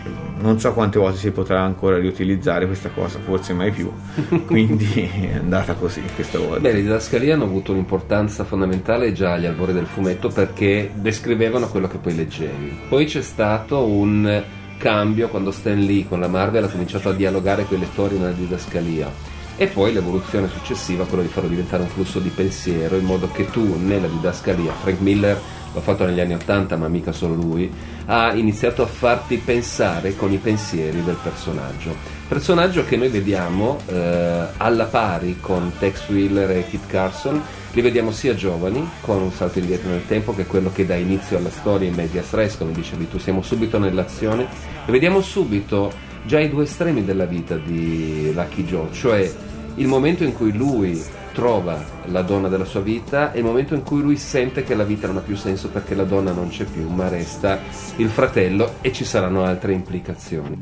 Non 0.40 0.58
so 0.58 0.72
quante 0.72 0.98
volte 0.98 1.18
si 1.18 1.30
potrà 1.32 1.60
ancora 1.60 1.98
riutilizzare 1.98 2.66
questa 2.66 2.88
cosa, 2.88 3.18
forse 3.18 3.52
mai 3.52 3.70
più, 3.70 3.92
quindi 4.46 5.10
è 5.22 5.36
andata 5.36 5.74
così 5.74 6.02
questa 6.14 6.38
volta. 6.38 6.60
Beh, 6.60 6.72
le 6.72 6.80
didascalie 6.80 7.32
hanno 7.32 7.44
avuto 7.44 7.72
un'importanza 7.72 8.44
fondamentale 8.44 9.12
già 9.12 9.34
agli 9.34 9.46
albori 9.46 9.72
del 9.72 9.86
fumetto 9.86 10.28
perché 10.28 10.90
descrivevano 10.94 11.68
quello 11.68 11.88
che 11.88 11.98
poi 11.98 12.14
leggevi. 12.16 12.78
Poi 12.88 13.04
c'è 13.04 13.22
stato 13.22 13.84
un 13.84 14.42
cambio 14.80 15.28
quando 15.28 15.50
Stan 15.50 15.78
Lee 15.78 16.08
con 16.08 16.20
la 16.20 16.26
Marvel 16.26 16.64
ha 16.64 16.68
cominciato 16.68 17.10
a 17.10 17.12
dialogare 17.12 17.66
con 17.66 17.76
i 17.76 17.80
lettori 17.80 18.16
nella 18.16 18.32
didascalia 18.32 19.12
e 19.56 19.66
poi 19.66 19.92
l'evoluzione 19.92 20.48
successiva, 20.48 21.04
quello 21.04 21.22
di 21.22 21.28
farlo 21.28 21.50
diventare 21.50 21.82
un 21.82 21.90
flusso 21.90 22.18
di 22.18 22.30
pensiero 22.30 22.96
in 22.96 23.04
modo 23.04 23.30
che 23.30 23.50
tu 23.50 23.76
nella 23.78 24.06
didascalia, 24.06 24.72
Frank 24.72 25.00
Miller 25.00 25.38
l'ha 25.72 25.80
fatto 25.82 26.06
negli 26.06 26.18
anni 26.18 26.32
80 26.32 26.76
ma 26.76 26.88
mica 26.88 27.12
solo 27.12 27.34
lui, 27.34 27.70
ha 28.06 28.32
iniziato 28.32 28.82
a 28.82 28.86
farti 28.86 29.36
pensare 29.36 30.16
con 30.16 30.32
i 30.32 30.38
pensieri 30.38 31.04
del 31.04 31.18
personaggio. 31.22 31.94
Personaggio 32.26 32.86
che 32.86 32.96
noi 32.96 33.08
vediamo 33.08 33.78
eh, 33.86 34.46
alla 34.56 34.86
pari 34.86 35.36
con 35.40 35.72
Tex 35.78 36.08
Wheeler 36.08 36.50
e 36.52 36.66
Kit 36.66 36.86
Carson, 36.86 37.42
li 37.72 37.80
vediamo 37.82 38.10
sia 38.10 38.34
giovani, 38.34 38.88
con 39.00 39.22
un 39.22 39.30
salto 39.30 39.58
indietro 39.58 39.90
nel 39.90 40.06
tempo, 40.06 40.34
che 40.34 40.42
è 40.42 40.46
quello 40.46 40.70
che 40.72 40.86
dà 40.86 40.96
inizio 40.96 41.36
alla 41.36 41.50
storia 41.50 41.88
in 41.88 41.94
medias 41.94 42.32
res, 42.32 42.56
come 42.56 42.72
dicevi 42.72 43.08
tu, 43.08 43.18
siamo 43.18 43.42
subito 43.42 43.78
nell'azione, 43.78 44.46
e 44.86 44.90
vediamo 44.90 45.20
subito 45.20 45.92
già 46.24 46.40
i 46.40 46.50
due 46.50 46.64
estremi 46.64 47.04
della 47.04 47.26
vita 47.26 47.56
di 47.56 48.32
Lucky 48.34 48.64
Joe, 48.64 48.88
cioè 48.92 49.32
il 49.76 49.86
momento 49.86 50.24
in 50.24 50.34
cui 50.34 50.52
lui 50.52 51.00
trova 51.40 51.82
la 52.04 52.20
donna 52.20 52.48
della 52.48 52.66
sua 52.66 52.82
vita 52.82 53.32
e 53.32 53.38
il 53.38 53.44
momento 53.46 53.72
in 53.72 53.82
cui 53.82 54.02
lui 54.02 54.18
sente 54.18 54.62
che 54.62 54.74
la 54.74 54.84
vita 54.84 55.06
non 55.06 55.16
ha 55.16 55.20
più 55.20 55.36
senso 55.36 55.70
perché 55.70 55.94
la 55.94 56.04
donna 56.04 56.32
non 56.32 56.50
c'è 56.50 56.64
più, 56.64 56.86
ma 56.90 57.08
resta 57.08 57.60
il 57.96 58.10
fratello 58.10 58.74
e 58.82 58.92
ci 58.92 59.06
saranno 59.06 59.42
altre 59.42 59.72
implicazioni. 59.72 60.60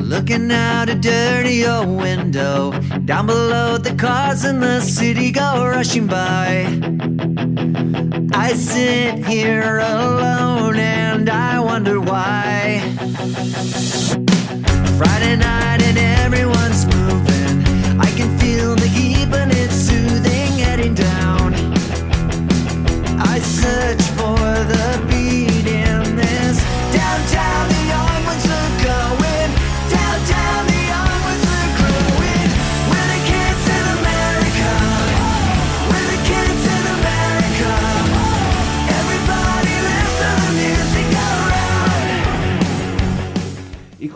Looking 0.00 0.50
out 0.50 0.88
a 0.88 0.94
dirty 0.94 1.66
old 1.66 1.88
window, 1.88 2.72
down 3.00 3.26
below 3.26 3.78
the 3.78 3.94
cars 3.94 4.44
in 4.44 4.58
the 4.58 4.80
city 4.80 5.30
go 5.30 5.68
rushing 5.68 6.06
by. 6.06 6.64
I 8.32 8.54
sit 8.54 9.22
here 9.26 9.80
alone 9.80 10.78
and 10.78 11.28
I 11.28 11.58
wonder 11.58 12.00
why. 12.00 12.80
Friday 14.96 15.36
night 15.36 15.65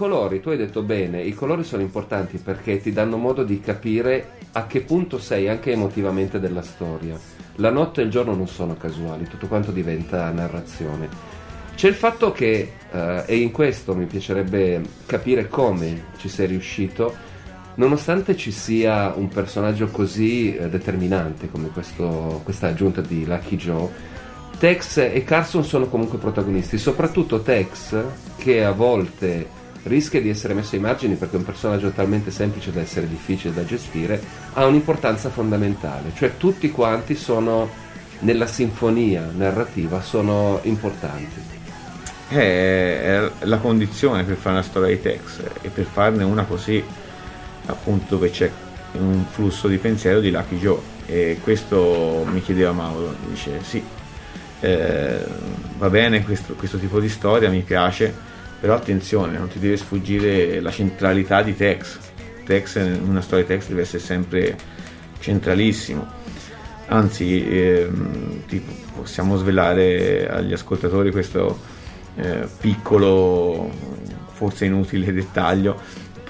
colori, 0.00 0.40
tu 0.40 0.48
hai 0.48 0.56
detto 0.56 0.82
bene, 0.82 1.22
i 1.22 1.34
colori 1.34 1.62
sono 1.62 1.82
importanti 1.82 2.38
perché 2.38 2.80
ti 2.80 2.90
danno 2.90 3.18
modo 3.18 3.44
di 3.44 3.60
capire 3.60 4.38
a 4.52 4.66
che 4.66 4.80
punto 4.80 5.18
sei 5.18 5.46
anche 5.46 5.72
emotivamente 5.72 6.40
della 6.40 6.62
storia. 6.62 7.39
La 7.60 7.70
notte 7.70 8.00
e 8.00 8.04
il 8.04 8.10
giorno 8.10 8.34
non 8.34 8.48
sono 8.48 8.74
casuali, 8.74 9.28
tutto 9.28 9.46
quanto 9.46 9.70
diventa 9.70 10.30
narrazione. 10.30 11.08
C'è 11.74 11.88
il 11.88 11.94
fatto 11.94 12.32
che, 12.32 12.72
eh, 12.90 13.22
e 13.26 13.36
in 13.36 13.50
questo 13.50 13.94
mi 13.94 14.06
piacerebbe 14.06 14.80
capire 15.04 15.46
come 15.46 16.04
ci 16.16 16.30
sei 16.30 16.46
riuscito, 16.46 17.14
nonostante 17.74 18.34
ci 18.34 18.50
sia 18.50 19.12
un 19.14 19.28
personaggio 19.28 19.88
così 19.88 20.56
eh, 20.56 20.70
determinante 20.70 21.50
come 21.50 21.68
questo, 21.68 22.40
questa 22.44 22.68
aggiunta 22.68 23.02
di 23.02 23.26
Lucky 23.26 23.56
Joe, 23.56 23.88
Tex 24.58 24.96
e 24.96 25.22
Carson 25.22 25.62
sono 25.62 25.86
comunque 25.86 26.16
protagonisti, 26.16 26.78
soprattutto 26.78 27.42
Tex 27.42 28.02
che 28.36 28.64
a 28.64 28.72
volte 28.72 29.58
rischia 29.84 30.20
di 30.20 30.28
essere 30.28 30.54
messo 30.54 30.74
ai 30.74 30.80
margini 30.80 31.14
perché 31.14 31.36
un 31.36 31.44
personaggio 31.44 31.90
talmente 31.90 32.30
semplice 32.30 32.72
da 32.72 32.80
essere 32.80 33.08
difficile 33.08 33.54
da 33.54 33.64
gestire, 33.64 34.20
ha 34.52 34.66
un'importanza 34.66 35.30
fondamentale, 35.30 36.12
cioè 36.14 36.36
tutti 36.36 36.70
quanti 36.70 37.14
sono 37.14 37.68
nella 38.20 38.46
sinfonia 38.46 39.30
narrativa, 39.34 40.00
sono 40.00 40.60
importanti. 40.62 41.48
È 42.28 43.28
la 43.40 43.58
condizione 43.58 44.22
per 44.24 44.36
fare 44.36 44.56
una 44.56 44.64
storia 44.64 44.94
di 44.94 45.02
Tex 45.02 45.40
e 45.62 45.68
per 45.68 45.84
farne 45.84 46.22
una 46.22 46.44
così, 46.44 46.82
appunto, 47.66 48.14
dove 48.14 48.30
c'è 48.30 48.50
un 48.92 49.24
flusso 49.28 49.66
di 49.66 49.78
pensiero 49.78 50.20
di 50.20 50.30
Lucky 50.30 50.58
Joe. 50.58 50.78
E 51.06 51.38
questo 51.42 52.24
mi 52.30 52.40
chiedeva 52.40 52.70
Mauro, 52.70 53.16
dice 53.26 53.58
sì, 53.62 53.82
eh, 54.60 55.24
va 55.76 55.90
bene 55.90 56.22
questo, 56.22 56.54
questo 56.54 56.78
tipo 56.78 57.00
di 57.00 57.08
storia, 57.08 57.50
mi 57.50 57.62
piace, 57.62 58.14
però 58.60 58.74
attenzione, 58.74 59.38
non 59.38 59.48
ti 59.48 59.58
deve 59.58 59.78
sfuggire 59.78 60.60
la 60.60 60.70
centralità 60.70 61.42
di 61.42 61.56
Tex. 61.56 61.98
Tex, 62.44 62.76
una 63.02 63.22
storia 63.22 63.44
di 63.44 63.54
Tex 63.54 63.68
deve 63.68 63.80
essere 63.82 64.02
sempre 64.02 64.56
centralissimo. 65.18 66.06
Anzi, 66.88 67.48
ehm, 67.48 68.44
tipo, 68.46 68.72
possiamo 68.96 69.36
svelare 69.36 70.28
agli 70.28 70.52
ascoltatori 70.52 71.10
questo 71.10 71.58
eh, 72.16 72.46
piccolo, 72.60 73.70
forse 74.32 74.66
inutile 74.66 75.12
dettaglio 75.12 75.80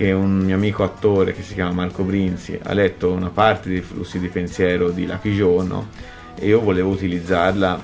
che 0.00 0.12
un 0.12 0.38
mio 0.38 0.54
amico 0.54 0.82
attore 0.82 1.34
che 1.34 1.42
si 1.42 1.52
chiama 1.52 1.72
Marco 1.72 2.04
Brinzi 2.04 2.58
ha 2.62 2.72
letto 2.72 3.12
una 3.12 3.28
parte 3.28 3.68
dei 3.68 3.82
flussi 3.82 4.18
di 4.18 4.28
pensiero 4.28 4.88
di 4.88 5.06
Lucky 5.06 5.34
Joe 5.34 5.66
no? 5.66 5.88
e 6.36 6.46
io 6.46 6.60
volevo 6.60 6.88
utilizzarla 6.88 7.82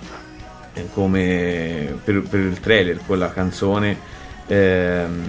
eh, 0.72 0.88
come 0.94 1.94
per, 2.02 2.22
per 2.22 2.40
il 2.40 2.58
trailer 2.58 3.00
con 3.04 3.18
la 3.18 3.30
canzone 3.30 4.14
ehm, 4.46 5.24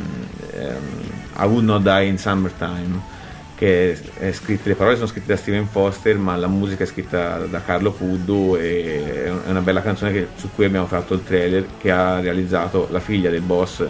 ehm, 0.54 1.02
I 1.40 1.46
Would 1.46 1.66
Not 1.66 1.82
Die 1.82 2.06
in 2.06 2.18
Summertime 2.18 3.16
che 3.58 4.00
è 4.20 4.32
scritta, 4.34 4.70
le 4.70 4.76
parole 4.76 4.96
sono 4.98 5.08
scritte 5.08 5.34
da 5.34 5.36
Steven 5.36 5.66
Foster 5.66 6.16
ma 6.18 6.36
la 6.36 6.48
musica 6.48 6.84
è 6.84 6.88
scritta 6.88 7.40
da 7.48 7.60
Carlo 7.64 7.92
Puddu 7.92 8.56
e 8.56 9.26
è 9.26 9.50
una 9.50 9.62
bella 9.62 9.82
canzone 9.82 10.12
che, 10.12 10.28
su 10.36 10.50
cui 10.54 10.66
abbiamo 10.66 10.86
fatto 10.86 11.16
il 11.16 11.24
trailer 11.24 11.66
che 11.80 11.90
ha 11.90 12.20
realizzato 12.20 12.88
la 12.92 13.00
figlia 13.00 13.32
del 13.32 13.42
boss 13.42 13.84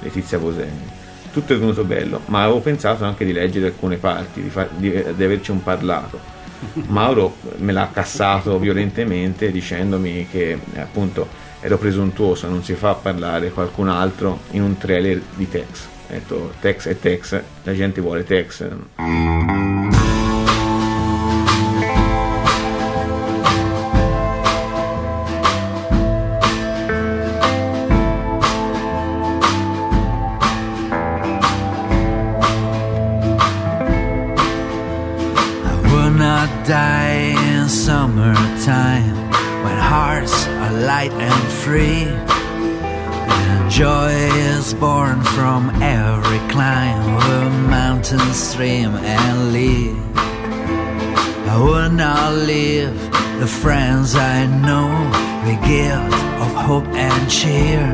Letizia 0.00 0.38
Boseni. 0.38 0.90
Tutto 1.32 1.52
è 1.52 1.56
venuto 1.56 1.84
bello 1.84 2.22
ma 2.26 2.42
avevo 2.42 2.58
pensato 2.58 3.04
anche 3.04 3.24
di 3.24 3.32
leggere 3.32 3.66
alcune 3.66 3.96
parti 3.96 4.42
di, 4.42 4.50
far, 4.50 4.68
di, 4.74 4.90
di 4.90 5.24
averci 5.24 5.52
un 5.52 5.62
parlato. 5.62 6.18
Mauro 6.88 7.36
me 7.58 7.70
l'ha 7.70 7.90
cassato 7.92 8.58
violentemente 8.58 9.52
dicendomi 9.52 10.26
che 10.28 10.58
appunto 10.76 11.28
ero 11.62 11.78
presuntuoso, 11.78 12.48
non 12.48 12.62
si 12.62 12.74
fa 12.74 12.94
parlare 12.94 13.50
qualcun 13.50 13.88
altro 13.88 14.40
in 14.50 14.62
un 14.62 14.76
trailer 14.76 15.22
di 15.36 15.48
Tex. 15.48 15.86
Ho 15.86 16.12
detto 16.12 16.52
Tex 16.60 16.88
è 16.88 16.98
Tex, 16.98 17.40
la 17.62 17.74
gente 17.74 18.00
vuole 18.00 18.24
Tex. 18.24 18.68
Friends 54.12 54.16
I 54.16 54.46
know, 54.46 54.90
the 55.44 55.56
gift 55.66 56.14
of 56.40 56.54
hope 56.54 56.86
and 56.94 57.30
cheer. 57.30 57.86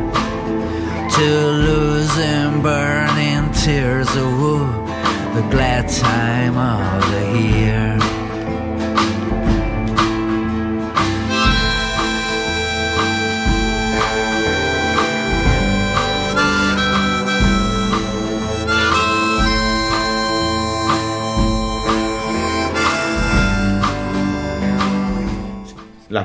To 1.16 1.46
lose 1.46 2.18
in 2.18 2.62
burning 2.62 3.52
tears 3.52 4.09
of 4.16 4.40
wood, 4.40 4.88
the 5.35 5.48
glad 5.50 5.88
time 5.88 6.57
of 6.57 7.11
the 7.11 7.38
year. 7.40 7.88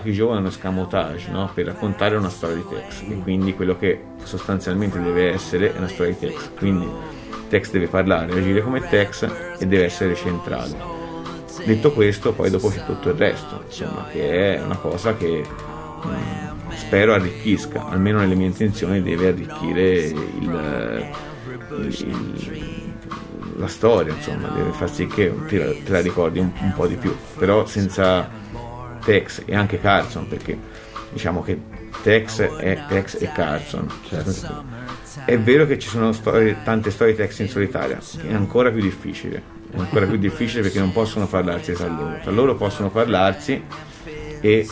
Lucky 0.04 0.12
Joe 0.12 0.36
è 0.36 0.40
uno 0.40 0.50
scamotage 0.50 1.32
no? 1.32 1.50
per 1.54 1.68
raccontare 1.68 2.18
una 2.18 2.30
storia 2.30 2.58
di 2.58 2.66
Tex. 2.68 3.04
E 3.10 3.20
quindi 3.20 3.56
quello 3.56 3.78
che 3.78 4.02
sostanzialmente 4.24 5.02
deve 5.02 5.32
essere 5.32 5.74
è 5.74 5.78
una 5.78 5.88
storia 5.88 6.12
di 6.12 6.20
Tex. 6.20 6.50
Quindi 6.58 6.90
Tex 7.48 7.72
deve 7.72 7.88
parlare, 7.88 8.34
agire 8.34 8.62
come 8.62 8.82
Tex 8.82 9.24
e 9.58 9.66
deve 9.66 9.86
essere 9.86 10.14
centrale. 10.16 10.92
Detto 11.64 11.94
questo 11.94 12.34
poi 12.34 12.50
dopo 12.50 12.68
c'è 12.70 12.84
tutto 12.86 13.10
il 13.10 13.16
resto 13.16 13.62
insomma 13.66 14.08
che 14.12 14.56
è 14.56 14.62
una 14.62 14.76
cosa 14.76 15.16
che 15.16 15.46
mh, 16.04 16.08
mm, 16.08 16.72
spero 16.72 17.14
arricchisca. 17.14 17.88
Almeno 17.88 18.20
nelle 18.20 18.36
mie 18.36 18.48
intenzioni 18.48 19.02
deve 19.02 19.28
arricchire 19.30 19.94
il, 20.00 21.14
il, 21.70 22.52
la 23.56 23.68
storia 23.68 24.14
insomma 24.14 24.50
deve 24.50 24.72
far 24.72 24.92
sì 24.92 25.08
che 25.08 25.34
te 25.48 25.58
la, 25.58 25.72
te 25.72 25.92
la 25.92 26.02
ricordi 26.02 26.40
un, 26.40 26.52
un 26.60 26.74
po' 26.76 26.88
di 26.88 26.96
più. 26.96 27.16
Però 27.38 27.66
senza 27.66 28.42
Tex 29.04 29.44
e 29.46 29.56
anche 29.56 29.80
Carson 29.80 30.28
perché 30.28 30.58
diciamo 31.12 31.42
che 31.42 31.60
Tex 32.02 32.42
è 32.42 32.80
Tex 32.88 33.22
e 33.22 33.32
Carson 33.32 33.88
certo. 34.08 34.64
è 35.26 35.40
vero 35.40 35.66
che 35.66 35.80
ci 35.80 35.88
sono 35.88 36.12
storie, 36.12 36.58
tante 36.64 36.92
storie 36.92 37.16
Tex 37.16 37.40
in 37.40 37.50
solitaria 37.50 38.00
è 38.28 38.34
ancora 38.34 38.72
più 38.72 38.82
difficile 38.82 39.42
è 39.72 39.78
ancora 39.78 40.06
più 40.06 40.18
difficile 40.18 40.64
perché 40.64 40.80
non 40.80 40.92
possono 40.92 41.28
parlarsi 41.28 41.74
tra 41.74 41.88
loro 41.88 42.20
tra 42.22 42.32
loro 42.32 42.56
possono 42.56 42.90
parlarsi 42.90 43.64
e 44.42 44.68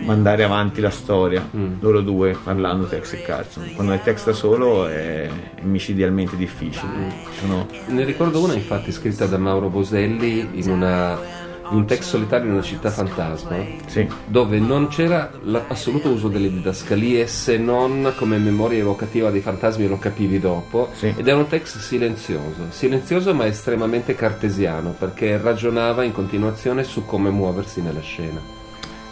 mandare 0.00 0.42
avanti 0.42 0.80
la 0.80 0.90
storia 0.90 1.48
mm. 1.56 1.74
loro 1.80 2.00
due 2.00 2.36
parlando 2.42 2.86
Tex 2.86 3.12
e 3.12 3.22
Carson 3.22 3.72
quando 3.74 3.92
è 3.92 4.00
Tex 4.02 4.24
da 4.24 4.32
solo 4.32 4.86
è 4.86 5.28
micidialmente 5.62 6.36
difficile 6.36 6.92
mm. 6.92 7.10
sono... 7.38 7.68
ne 7.86 8.04
ricordo 8.04 8.42
una 8.42 8.54
infatti 8.54 8.90
scritta 8.90 9.26
da 9.26 9.38
Mauro 9.38 9.68
Boselli 9.68 10.48
in 10.54 10.70
una 10.70 11.43
un 11.70 11.86
text 11.86 12.08
solitario 12.08 12.46
in 12.46 12.52
una 12.52 12.62
città 12.62 12.90
fantasma 12.90 13.56
sì. 13.86 14.06
dove 14.26 14.58
non 14.58 14.88
c'era 14.88 15.30
l'assoluto 15.44 16.10
uso 16.10 16.28
delle 16.28 16.50
didascalie 16.50 17.26
se 17.26 17.56
non 17.56 18.12
come 18.16 18.38
memoria 18.38 18.80
evocativa 18.80 19.30
dei 19.30 19.40
fantasmi 19.40 19.86
lo 19.86 19.98
capivi 19.98 20.38
dopo 20.38 20.90
sì. 20.92 21.14
ed 21.16 21.26
era 21.26 21.38
un 21.38 21.48
text 21.48 21.78
silenzioso 21.78 22.66
silenzioso 22.70 23.34
ma 23.34 23.46
estremamente 23.46 24.14
cartesiano 24.14 24.94
perché 24.98 25.38
ragionava 25.38 26.04
in 26.04 26.12
continuazione 26.12 26.84
su 26.84 27.04
come 27.06 27.30
muoversi 27.30 27.80
nella 27.80 28.00
scena 28.00 28.40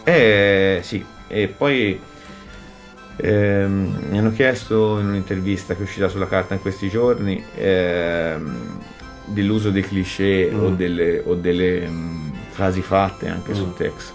eh 0.05 0.81
sì 0.83 1.05
e 1.29 1.49
poi 1.49 1.99
ehm, 3.17 4.07
mi 4.11 4.19
hanno 4.19 4.33
chiesto 4.33 4.99
in 4.99 5.07
un'intervista 5.07 5.75
che 5.75 5.81
è 5.81 5.85
uscita 5.85 6.09
sulla 6.09 6.27
carta 6.27 6.55
in 6.55 6.61
questi 6.61 6.89
giorni 6.89 7.43
ehm, 7.57 8.81
dell'uso 9.27 9.71
dei 9.71 9.83
cliché 9.83 10.51
mm. 10.53 10.65
o 10.65 10.71
delle, 10.71 11.23
o 11.25 11.35
delle 11.35 11.87
um, 11.87 12.32
frasi 12.53 12.83
fatte 12.83 13.29
anche 13.29 13.53
mm. 13.53 13.55
sul 13.55 13.75
text. 13.75 14.15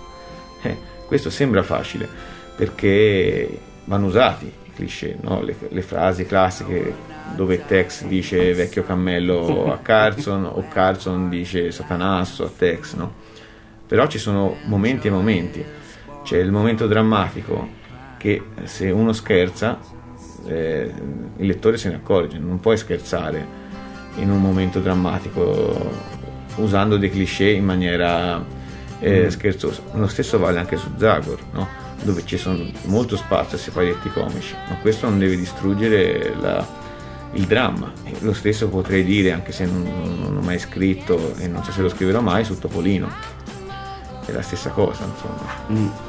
Eh, 0.61 0.77
questo 1.05 1.29
sembra 1.29 1.63
facile 1.63 2.07
perché 2.55 3.59
vanno 3.85 4.07
usati 4.07 4.45
i 4.45 4.71
cliché, 4.73 5.17
no? 5.21 5.41
le, 5.41 5.55
le, 5.69 5.81
frasi 5.81 6.25
classiche 6.25 6.93
dove 7.35 7.65
Tex 7.65 8.05
dice 8.05 8.53
vecchio 8.53 8.83
cammello 8.83 9.71
a 9.71 9.77
Carson 9.77 10.45
o 10.45 10.67
Carson 10.67 11.29
dice 11.29 11.71
satanasso 11.71 12.45
a 12.45 12.51
Tex, 12.55 12.95
no? 12.95 13.13
però 13.85 14.07
ci 14.07 14.17
sono 14.17 14.57
momenti 14.65 15.07
e 15.07 15.11
momenti. 15.11 15.63
C'è 16.23 16.37
il 16.37 16.51
momento 16.51 16.87
drammatico 16.87 17.75
che 18.17 18.41
se 18.63 18.89
uno 18.89 19.13
scherza 19.13 19.79
eh, 20.45 20.91
il 21.37 21.45
lettore 21.45 21.77
se 21.77 21.89
ne 21.89 21.95
accorge, 21.95 22.37
non 22.37 22.59
puoi 22.59 22.77
scherzare 22.77 23.65
in 24.15 24.31
un 24.31 24.41
momento 24.41 24.79
drammatico 24.79 26.16
usando 26.57 26.97
dei 26.97 27.09
cliché 27.09 27.49
in 27.49 27.65
maniera 27.65 28.43
eh, 28.99 29.25
mm. 29.25 29.27
scherzosa. 29.27 29.81
Lo 29.93 30.07
stesso 30.07 30.37
vale 30.37 30.59
anche 30.59 30.77
su 30.77 30.89
Zagor, 30.97 31.39
no? 31.53 31.85
dove 32.03 32.25
ci 32.25 32.37
sono 32.37 32.63
molto 32.85 33.17
spazio 33.17 33.57
se 33.57 33.71
fai 33.71 33.87
detti 33.87 34.09
comici, 34.09 34.55
ma 34.69 34.75
questo 34.75 35.09
non 35.09 35.17
deve 35.17 35.35
distruggere 35.35 36.35
la, 36.39 36.65
il 37.33 37.45
dramma. 37.45 37.91
Lo 38.19 38.33
stesso 38.33 38.69
potrei 38.69 39.03
dire, 39.03 39.31
anche 39.31 39.51
se 39.51 39.65
non, 39.65 39.83
non, 40.19 40.37
ho 40.37 40.41
mai 40.41 40.59
scritto 40.59 41.35
e 41.37 41.47
non 41.47 41.63
so 41.63 41.71
se 41.71 41.81
lo 41.81 41.89
scriverò 41.89 42.21
mai, 42.21 42.43
su 42.43 42.57
Topolino. 42.57 43.09
È 44.25 44.31
la 44.31 44.41
stessa 44.41 44.69
cosa, 44.69 45.05
insomma. 45.05 45.51
Mm. 45.71 46.06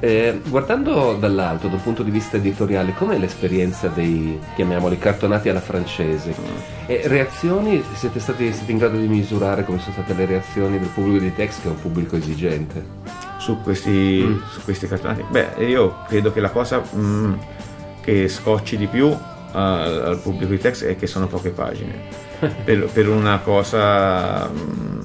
Eh, 0.00 0.40
guardando 0.46 1.16
dall'alto, 1.18 1.66
dal 1.68 1.80
punto 1.80 2.02
di 2.02 2.10
vista 2.10 2.36
editoriale, 2.36 2.94
com'è 2.94 3.18
l'esperienza 3.18 3.88
dei, 3.88 4.38
chiamiamoli, 4.54 4.96
cartonati 4.98 5.48
alla 5.48 5.60
francese? 5.60 6.34
E 6.86 7.02
reazioni, 7.06 7.82
siete 7.94 8.20
stati 8.20 8.52
siete 8.52 8.70
in 8.70 8.78
grado 8.78 8.96
di 8.96 9.08
misurare 9.08 9.64
come 9.64 9.78
sono 9.80 9.92
state 9.92 10.14
le 10.14 10.26
reazioni 10.26 10.78
del 10.78 10.88
pubblico 10.88 11.18
di 11.18 11.34
Tex, 11.34 11.60
che 11.60 11.68
è 11.68 11.70
un 11.70 11.80
pubblico 11.80 12.16
esigente? 12.16 13.26
su 13.38 13.62
questi, 13.62 13.90
Mm. 14.26 14.40
su 14.50 14.62
questi 14.62 14.86
cartonati? 14.86 15.24
Beh, 15.30 15.64
io 15.64 16.02
credo 16.06 16.32
che 16.32 16.40
la 16.40 16.50
cosa 16.50 16.82
mm, 16.94 17.34
che 18.02 18.28
scocci 18.28 18.76
di 18.76 18.86
più 18.86 19.06
al, 19.52 20.02
al 20.06 20.18
pubblico 20.18 20.52
di 20.52 20.58
text 20.58 20.84
è 20.84 20.96
che 20.96 21.06
sono 21.06 21.28
poche 21.28 21.50
pagine. 21.50 22.26
per, 22.64 22.86
per 22.92 23.08
una 23.08 23.38
cosa 23.38 24.48
mm, 24.48 25.00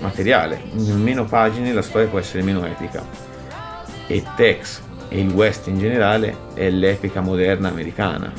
materiale, 0.00 0.62
meno 0.94 1.24
pagine 1.24 1.72
la 1.72 1.82
storia 1.82 2.08
può 2.08 2.18
essere 2.18 2.42
meno 2.42 2.64
epica. 2.64 3.04
E 4.06 4.22
Tex 4.36 4.82
e 5.08 5.20
il 5.20 5.30
West 5.30 5.66
in 5.68 5.78
generale 5.78 6.36
è 6.54 6.68
l'epica 6.68 7.20
moderna 7.20 7.68
americana, 7.68 8.32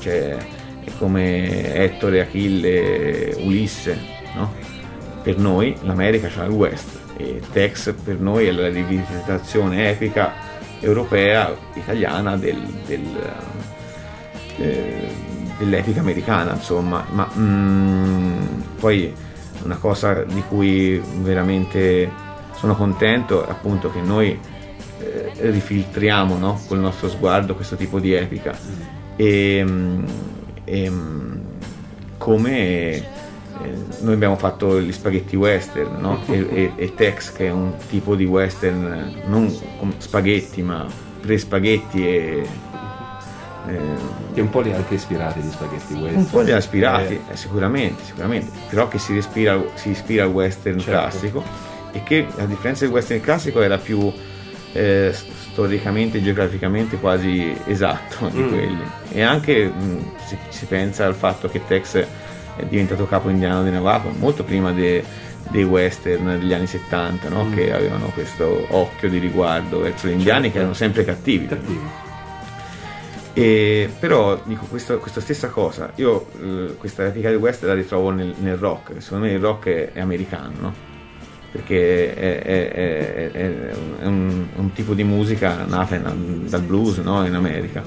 cioè 0.00 0.36
è 0.84 0.90
come 0.98 1.74
Ettore, 1.74 2.20
Achille, 2.20 3.34
Ulisse, 3.40 3.98
no? 4.34 4.54
Per 5.22 5.36
noi 5.38 5.76
l'America 5.82 6.28
c'ha 6.28 6.44
il 6.44 6.50
West 6.50 6.98
e 7.16 7.42
Tex 7.52 7.92
per 7.92 8.18
noi 8.18 8.46
è 8.46 8.52
la 8.52 8.68
rivisitazione 8.68 9.90
epica 9.90 10.32
europea, 10.80 11.54
italiana 11.74 12.36
del, 12.36 12.60
del, 12.86 13.32
eh, 14.56 15.08
dell'epica 15.58 16.00
americana, 16.00 16.54
insomma. 16.54 17.04
Ma 17.10 17.28
mm, 17.36 18.46
poi 18.78 19.12
una 19.64 19.76
cosa 19.76 20.22
di 20.22 20.42
cui 20.48 21.02
veramente 21.16 22.10
sono 22.54 22.76
contento 22.76 23.46
è 23.46 23.50
appunto 23.50 23.90
che 23.90 24.00
noi 24.00 24.38
eh, 25.00 25.50
rifiltriamo 25.50 26.36
no? 26.38 26.60
col 26.66 26.78
nostro 26.78 27.08
sguardo 27.08 27.54
questo 27.54 27.76
tipo 27.76 27.98
di 28.00 28.12
epica. 28.12 28.56
E, 29.16 29.64
mm, 29.66 30.04
e, 30.64 30.90
mm, 30.90 31.32
come 32.18 32.60
eh, 32.96 33.04
noi 34.00 34.14
abbiamo 34.14 34.36
fatto 34.36 34.80
gli 34.80 34.92
spaghetti 34.92 35.34
western 35.36 35.96
no? 36.00 36.20
e, 36.30 36.46
e- 36.52 36.72
e 36.76 36.94
Tex 36.94 37.32
che 37.32 37.46
è 37.46 37.50
un 37.50 37.72
tipo 37.88 38.14
di 38.14 38.24
western 38.24 39.14
non 39.26 39.52
spaghetti 39.98 40.62
ma 40.62 40.86
pre-spaghetti 41.20 42.06
e 42.06 42.46
eh, 43.66 43.78
Che 44.34 44.40
un 44.40 44.50
po' 44.50 44.60
li 44.60 44.72
ha 44.72 44.76
anche 44.76 44.94
ispirati 44.94 45.40
gli 45.40 45.50
spaghetti 45.50 45.92
western. 45.94 46.16
un 46.16 46.30
po' 46.30 46.40
li 46.40 46.52
ha 46.52 46.56
ispirati, 46.58 47.14
Eh, 47.14 47.32
eh, 47.32 47.36
sicuramente, 47.36 48.04
sicuramente, 48.04 48.50
però 48.70 48.88
che 48.88 48.98
si, 48.98 49.14
respira, 49.14 49.60
si 49.74 49.90
ispira 49.90 50.24
al 50.24 50.30
western 50.30 50.78
Certo. 50.78 50.90
classico 51.00 51.42
e 51.92 52.02
che 52.02 52.26
a 52.38 52.44
differenza 52.44 52.84
del 52.84 52.94
western 52.94 53.20
classico 53.20 53.60
era 53.60 53.76
più 53.78 54.10
eh, 54.72 55.12
storicamente 55.12 56.18
e 56.18 56.22
geograficamente 56.22 56.96
quasi 56.98 57.56
esatto 57.66 58.28
di 58.28 58.40
Mm. 58.40 58.48
quelli. 58.48 58.82
E 59.12 59.22
anche 59.22 59.66
mh, 59.66 60.10
si, 60.26 60.38
si 60.50 60.66
pensa 60.66 61.06
al 61.06 61.14
fatto 61.14 61.48
che 61.48 61.62
Tex 61.66 61.96
è 62.56 62.64
diventato 62.68 63.06
capo 63.06 63.28
indiano 63.28 63.62
di 63.64 63.70
Navajo 63.70 64.10
molto 64.18 64.44
prima 64.44 64.72
de- 64.72 65.02
dei 65.50 65.64
western 65.64 66.38
degli 66.38 66.52
anni 66.52 66.66
70, 66.66 67.28
no? 67.28 67.44
Mm. 67.44 67.54
che 67.54 67.72
avevano 67.72 68.06
questo 68.08 68.66
occhio 68.70 69.08
di 69.08 69.18
riguardo 69.18 69.80
verso 69.80 70.06
gli 70.08 70.12
indiani 70.12 70.42
Certo. 70.42 70.52
che 70.52 70.58
erano 70.58 70.74
sempre 70.74 71.04
cattivi. 71.04 71.46
cattivi. 71.46 71.88
E, 73.34 73.88
però 74.00 74.40
dico 74.44 74.66
questo- 74.66 74.98
questa 74.98 75.20
stessa 75.20 75.48
cosa, 75.48 75.92
io 75.96 76.26
eh, 76.42 76.74
questa 76.76 77.06
epica 77.06 77.28
del 77.30 77.38
West 77.38 77.62
la 77.64 77.74
ritrovo 77.74 78.10
nel, 78.10 78.34
nel 78.38 78.56
rock, 78.56 79.00
secondo 79.00 79.26
me 79.26 79.32
il 79.32 79.38
rock 79.38 79.68
è, 79.68 79.92
è 79.92 80.00
americano, 80.00 80.52
no? 80.58 80.74
Perché 81.50 82.14
è, 82.14 82.42
è- 82.42 82.72
è- 82.72 83.30
è- 83.32 84.06
un, 84.06 84.46
un 84.54 84.72
tipo 84.72 84.94
di 84.94 85.02
musica 85.04 85.64
nata 85.66 85.94
in- 85.96 86.46
dal 86.48 86.62
blues 86.62 86.98
no? 86.98 87.24
in 87.26 87.34
America. 87.34 87.82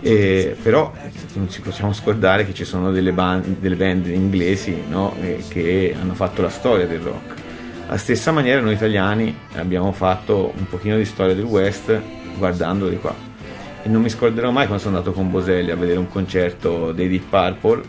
E, 0.00 0.56
però 0.60 0.92
non 1.34 1.48
ci 1.50 1.60
possiamo 1.60 1.92
scordare 1.92 2.44
che 2.46 2.54
ci 2.54 2.64
sono 2.64 2.90
delle, 2.90 3.12
ban- 3.12 3.56
delle 3.60 3.76
band 3.76 4.06
inglesi 4.06 4.82
no? 4.88 5.14
eh, 5.20 5.42
che 5.48 5.94
hanno 6.00 6.14
fatto 6.14 6.42
la 6.42 6.48
storia 6.48 6.86
del 6.86 7.00
rock. 7.00 7.34
Alla 7.86 7.96
stessa 7.98 8.32
maniera 8.32 8.60
noi 8.60 8.74
italiani 8.74 9.36
abbiamo 9.54 9.92
fatto 9.92 10.52
un 10.56 10.66
pochino 10.66 10.96
di 10.96 11.04
storia 11.04 11.34
del 11.34 11.44
West 11.44 12.00
guardandolo 12.38 12.90
di 12.90 12.96
qua. 12.98 13.14
E 13.84 13.88
non 13.88 14.00
mi 14.00 14.08
scorderò 14.08 14.50
mai 14.52 14.66
quando 14.66 14.82
sono 14.82 14.96
andato 14.96 15.12
con 15.14 15.30
Boselli 15.30 15.70
a 15.72 15.76
vedere 15.76 15.98
un 15.98 16.08
concerto 16.08 16.92
dei 16.92 17.08
Deep 17.08 17.24
Purple 17.28 17.82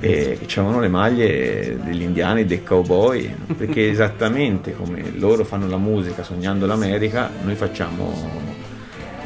e 0.00 0.36
che 0.38 0.46
c'erano 0.46 0.80
le 0.80 0.88
maglie 0.88 1.78
degli 1.82 2.02
indiani, 2.02 2.44
dei 2.44 2.62
cowboy, 2.62 3.34
perché 3.56 3.88
esattamente 3.90 4.74
come 4.74 5.12
loro 5.16 5.44
fanno 5.44 5.66
la 5.66 5.78
musica 5.78 6.22
sognando 6.22 6.66
l'America, 6.66 7.30
noi 7.42 7.54
facciamo 7.54 8.52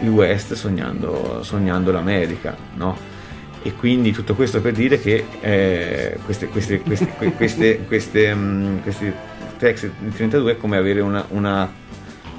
il 0.01 0.09
West 0.09 0.55
sognando, 0.55 1.43
sognando 1.43 1.91
l'America, 1.91 2.57
no? 2.75 3.17
E 3.63 3.75
quindi 3.75 4.13
tutto 4.13 4.35
questo 4.35 4.61
per 4.61 4.73
dire 4.73 5.01
che 5.01 5.25
eh, 5.41 6.17
queste, 6.25 6.47
queste, 6.47 6.81
queste, 6.81 7.09
que- 7.19 7.33
queste, 7.33 7.85
queste, 7.87 8.35
mm, 8.35 8.79
questi 8.79 9.13
text 9.59 9.91
di 9.99 10.11
32 10.11 10.53
è 10.53 10.57
come 10.57 10.77
avere 10.77 11.01
una, 11.01 11.25
una, 11.31 11.71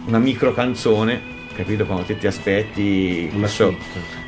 una 0.06 0.18
micro 0.18 0.54
canzone, 0.54 1.22
capito? 1.54 1.86
Quando 1.86 2.06
te 2.06 2.18
ti 2.18 2.26
aspetti 2.26 3.30
Una 3.34 3.48
so-. 3.48 3.76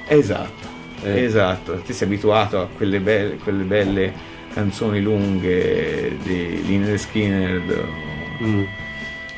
Esatto, 0.08 0.68
Eh. 1.04 1.24
esatto, 1.24 1.82
ti 1.86 1.94
sei 1.94 2.08
abituato 2.08 2.60
a 2.60 2.68
quelle 2.68 3.00
belle, 3.00 3.36
quelle 3.38 3.64
belle 3.64 4.14
canzoni 4.54 5.02
lunghe 5.02 6.18
di 6.24 6.62
Liner 6.66 7.00
Skinner 7.00 7.62
o, 7.70 8.10
Mm. 8.44 8.64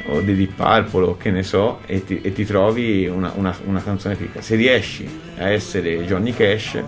o 0.08 0.22
di 0.22 0.36
Deep 0.36 0.54
Purple 0.56 1.04
o 1.06 1.18
che 1.18 1.30
ne 1.32 1.44
so 1.44 1.80
e 1.86 2.04
ti, 2.04 2.20
e 2.22 2.32
ti 2.34 2.46
trovi 2.46 3.06
una, 3.08 3.32
una- 3.36 3.56
una 3.66 3.82
canzone 3.84 4.16
piccola. 4.16 4.42
Se 4.42 4.56
riesci 4.56 5.08
a 5.38 5.50
essere 5.50 6.04
Johnny 6.06 6.32
Cash, 6.34 6.82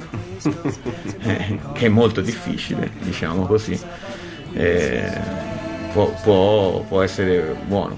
eh, 1.24 1.60
che 1.74 1.86
è 1.86 1.90
molto 1.90 2.22
difficile, 2.22 2.90
diciamo 3.02 3.46
così, 3.46 3.78
eh, 4.54 5.12
può, 5.94 6.14
può- 6.24 6.84
può 6.88 7.02
essere 7.02 7.56
buono. 7.68 7.98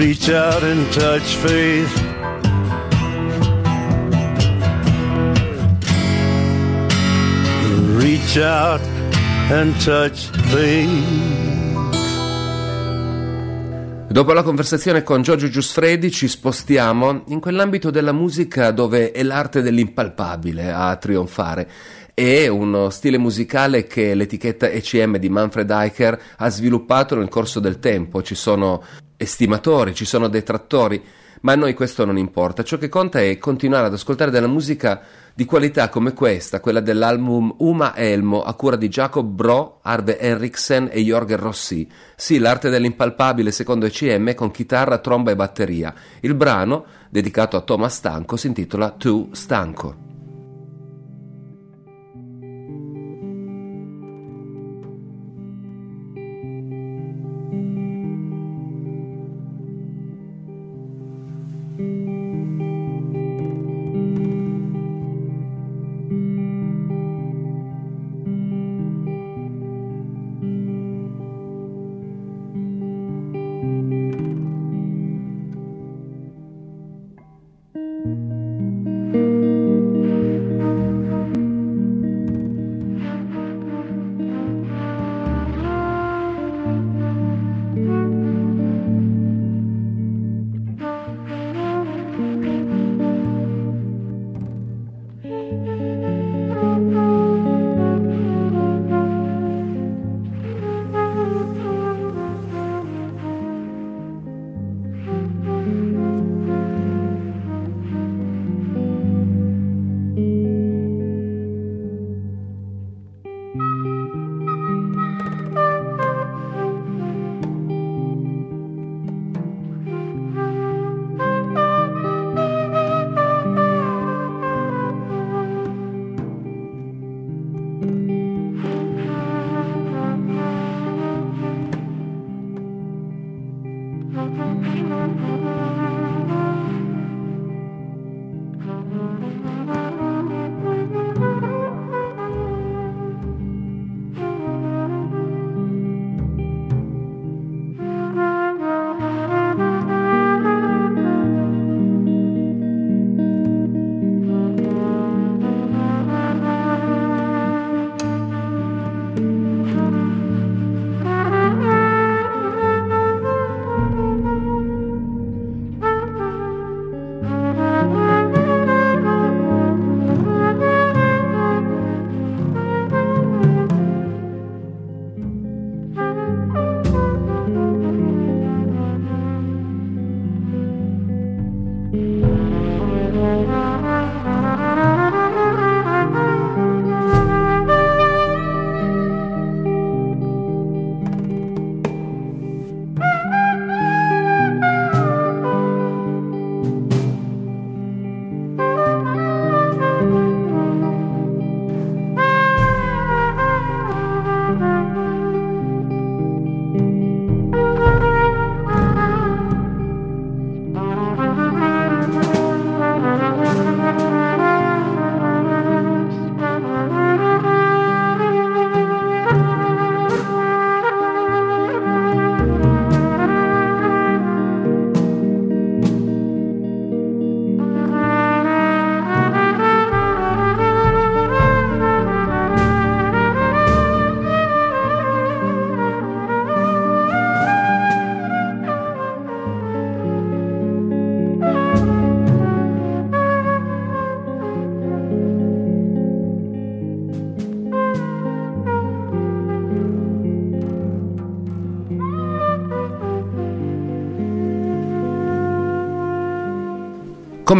Reach 0.00 0.30
out 0.30 0.62
and 0.62 0.90
touch 0.94 1.36
faith. 1.36 2.08
Reach 7.98 8.38
out 8.38 8.80
and 9.50 9.76
touch 9.84 10.30
faith. 10.48 10.88
Dopo 14.08 14.32
la 14.32 14.42
conversazione 14.42 15.02
con 15.02 15.20
Giorgio 15.20 15.48
Giusfredi 15.48 16.10
ci 16.10 16.28
spostiamo 16.28 17.24
in 17.26 17.38
quell'ambito 17.38 17.90
della 17.90 18.12
musica 18.12 18.70
dove 18.70 19.10
è 19.10 19.22
l'arte 19.22 19.60
dell'impalpabile 19.60 20.72
a 20.72 20.96
trionfare. 20.96 21.68
È 22.14 22.46
uno 22.46 22.88
stile 22.88 23.18
musicale 23.18 23.86
che 23.86 24.14
l'etichetta 24.14 24.70
ECM 24.70 25.18
di 25.18 25.28
Manfred 25.28 25.70
Eicher 25.70 26.18
ha 26.38 26.48
sviluppato 26.48 27.16
nel 27.16 27.28
corso 27.28 27.60
del 27.60 27.78
tempo. 27.78 28.22
Ci 28.22 28.34
sono 28.34 28.82
estimatori, 29.20 29.94
ci 29.94 30.06
sono 30.06 30.28
detrattori, 30.28 31.02
ma 31.42 31.52
a 31.52 31.56
noi 31.56 31.74
questo 31.74 32.06
non 32.06 32.16
importa. 32.16 32.62
Ciò 32.62 32.78
che 32.78 32.88
conta 32.88 33.20
è 33.20 33.36
continuare 33.36 33.86
ad 33.86 33.92
ascoltare 33.92 34.30
della 34.30 34.46
musica 34.46 35.02
di 35.34 35.44
qualità 35.44 35.90
come 35.90 36.14
questa, 36.14 36.60
quella 36.60 36.80
dell'album 36.80 37.54
Uma 37.58 37.94
Elmo 37.96 38.42
a 38.42 38.54
cura 38.54 38.76
di 38.76 38.88
Jacob 38.88 39.26
Bro, 39.26 39.80
Arve 39.82 40.18
Henriksen 40.18 40.88
e 40.90 41.02
Jorgen 41.02 41.38
Rossi. 41.38 41.88
Sì, 42.16 42.38
l'arte 42.38 42.70
dell'impalpabile 42.70 43.50
secondo 43.50 43.86
ECM 43.86 44.34
con 44.34 44.50
chitarra, 44.50 44.98
tromba 44.98 45.30
e 45.30 45.36
batteria. 45.36 45.94
Il 46.20 46.34
brano, 46.34 46.84
dedicato 47.10 47.56
a 47.56 47.60
Thomas 47.60 47.94
Stanco, 47.94 48.36
si 48.36 48.46
intitola 48.46 48.90
Tu 48.90 49.28
Stanco. 49.32 50.09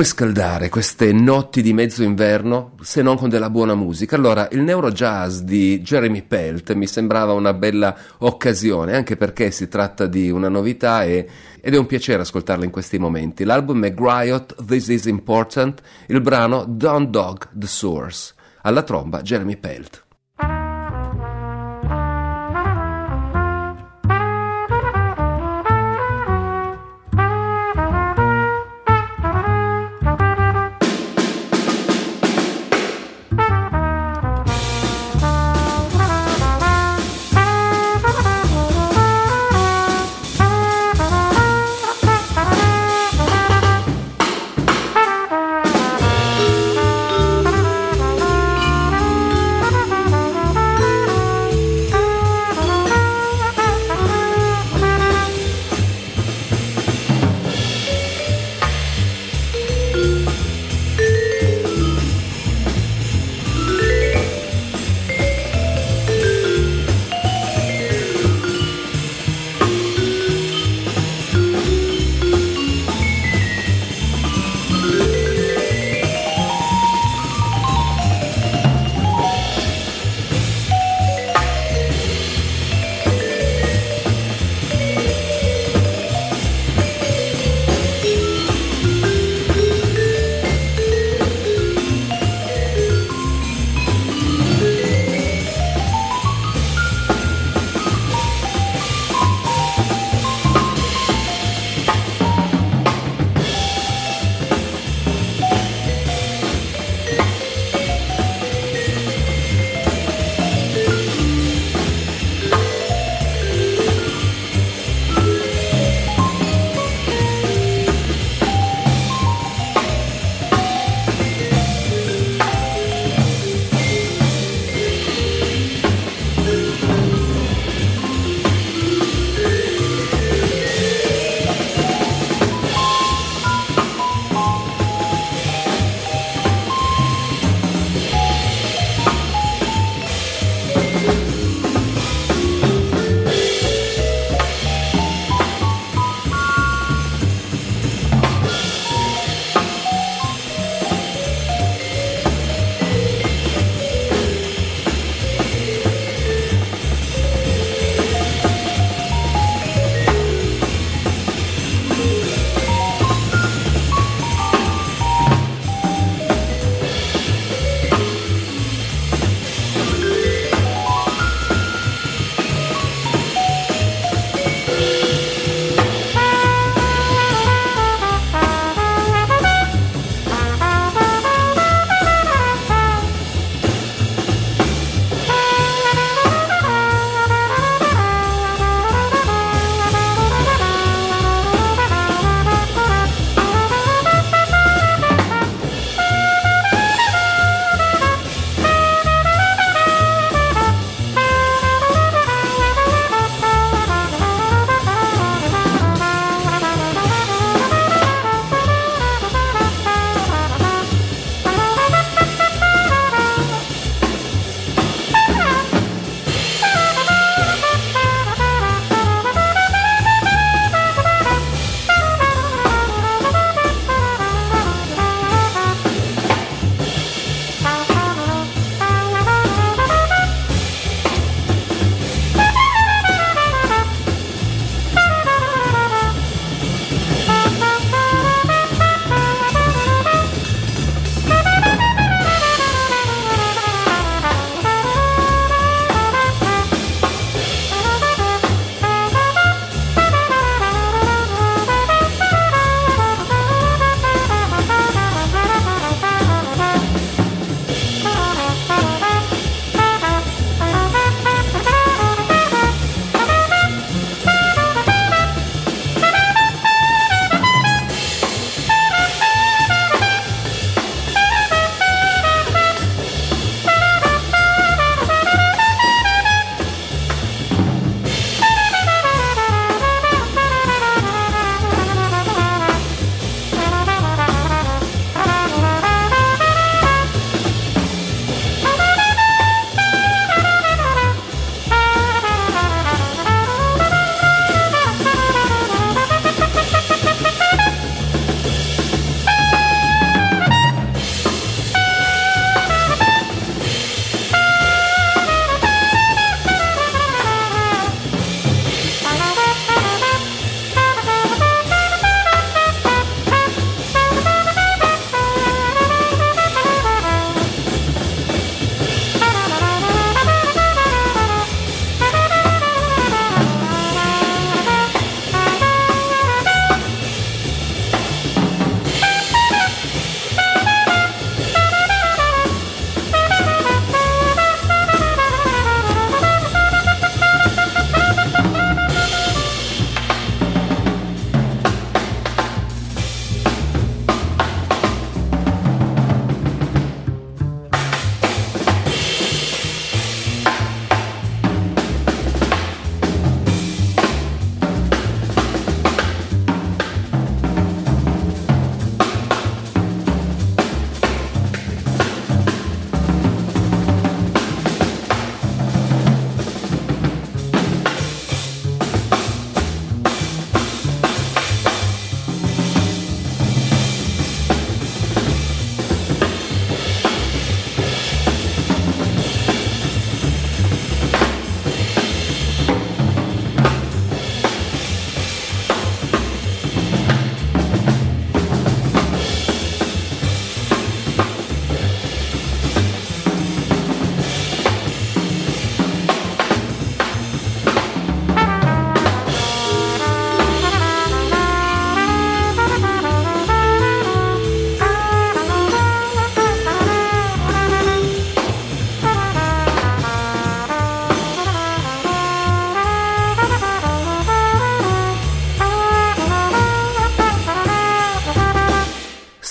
Come 0.00 0.12
scaldare 0.12 0.70
queste 0.70 1.12
notti 1.12 1.60
di 1.60 1.74
mezzo 1.74 2.02
inverno 2.02 2.72
se 2.80 3.02
non 3.02 3.18
con 3.18 3.28
della 3.28 3.50
buona 3.50 3.74
musica? 3.74 4.16
Allora, 4.16 4.48
il 4.50 4.62
neurojazz 4.62 5.40
di 5.40 5.82
Jeremy 5.82 6.22
Pelt 6.22 6.72
mi 6.72 6.86
sembrava 6.86 7.34
una 7.34 7.52
bella 7.52 7.94
occasione, 8.20 8.96
anche 8.96 9.18
perché 9.18 9.50
si 9.50 9.68
tratta 9.68 10.06
di 10.06 10.30
una 10.30 10.48
novità 10.48 11.04
e, 11.04 11.28
ed 11.60 11.74
è 11.74 11.76
un 11.76 11.84
piacere 11.84 12.22
ascoltarla 12.22 12.64
in 12.64 12.70
questi 12.70 12.98
momenti. 12.98 13.44
L'album 13.44 13.84
è 13.84 13.92
Griot, 13.92 14.64
This 14.64 14.88
Is 14.88 15.04
Important, 15.04 15.82
il 16.06 16.22
brano 16.22 16.64
Don't 16.66 17.10
Dog 17.10 17.48
the 17.52 17.66
Source. 17.66 18.32
Alla 18.62 18.82
tromba 18.82 19.20
Jeremy 19.20 19.58
Pelt. 19.58 20.04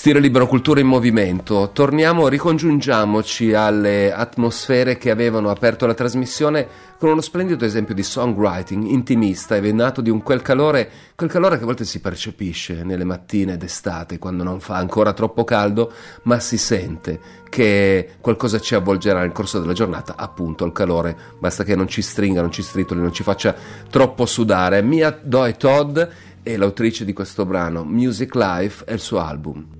Stile 0.09 0.23
libero, 0.23 0.47
cultura 0.47 0.79
in 0.79 0.87
movimento. 0.87 1.69
Torniamo, 1.71 2.29
ricongiungiamoci 2.29 3.53
alle 3.53 4.11
atmosfere 4.11 4.97
che 4.97 5.11
avevano 5.11 5.51
aperto 5.51 5.85
la 5.85 5.93
trasmissione 5.93 6.67
con 6.97 7.11
uno 7.11 7.21
splendido 7.21 7.63
esempio 7.63 7.93
di 7.93 8.01
songwriting 8.01 8.87
intimista 8.87 9.55
e 9.55 9.61
venato 9.61 10.01
di 10.01 10.09
un 10.09 10.23
quel 10.23 10.41
calore, 10.41 10.89
quel 11.15 11.29
calore 11.29 11.57
che 11.57 11.61
a 11.61 11.67
volte 11.67 11.85
si 11.85 12.01
percepisce 12.01 12.83
nelle 12.83 13.03
mattine 13.03 13.55
d'estate 13.55 14.17
quando 14.17 14.41
non 14.41 14.59
fa 14.59 14.77
ancora 14.77 15.13
troppo 15.13 15.43
caldo, 15.43 15.91
ma 16.23 16.39
si 16.39 16.57
sente 16.57 17.19
che 17.47 18.13
qualcosa 18.19 18.59
ci 18.59 18.73
avvolgerà 18.73 19.19
nel 19.19 19.31
corso 19.31 19.59
della 19.59 19.73
giornata, 19.73 20.15
appunto 20.17 20.65
il 20.65 20.71
calore, 20.71 21.15
basta 21.37 21.63
che 21.63 21.75
non 21.75 21.87
ci 21.87 22.01
stringa, 22.01 22.41
non 22.41 22.51
ci 22.51 22.63
stritoli, 22.63 22.99
non 22.99 23.13
ci 23.13 23.21
faccia 23.21 23.55
troppo 23.91 24.25
sudare. 24.25 24.81
Mia 24.81 25.15
Doi 25.21 25.55
Todd 25.55 25.99
è 26.41 26.57
l'autrice 26.57 27.05
di 27.05 27.13
questo 27.13 27.45
brano, 27.45 27.83
Music 27.83 28.33
Life 28.33 28.85
è 28.85 28.93
il 28.93 28.99
suo 28.99 29.19
album. 29.19 29.78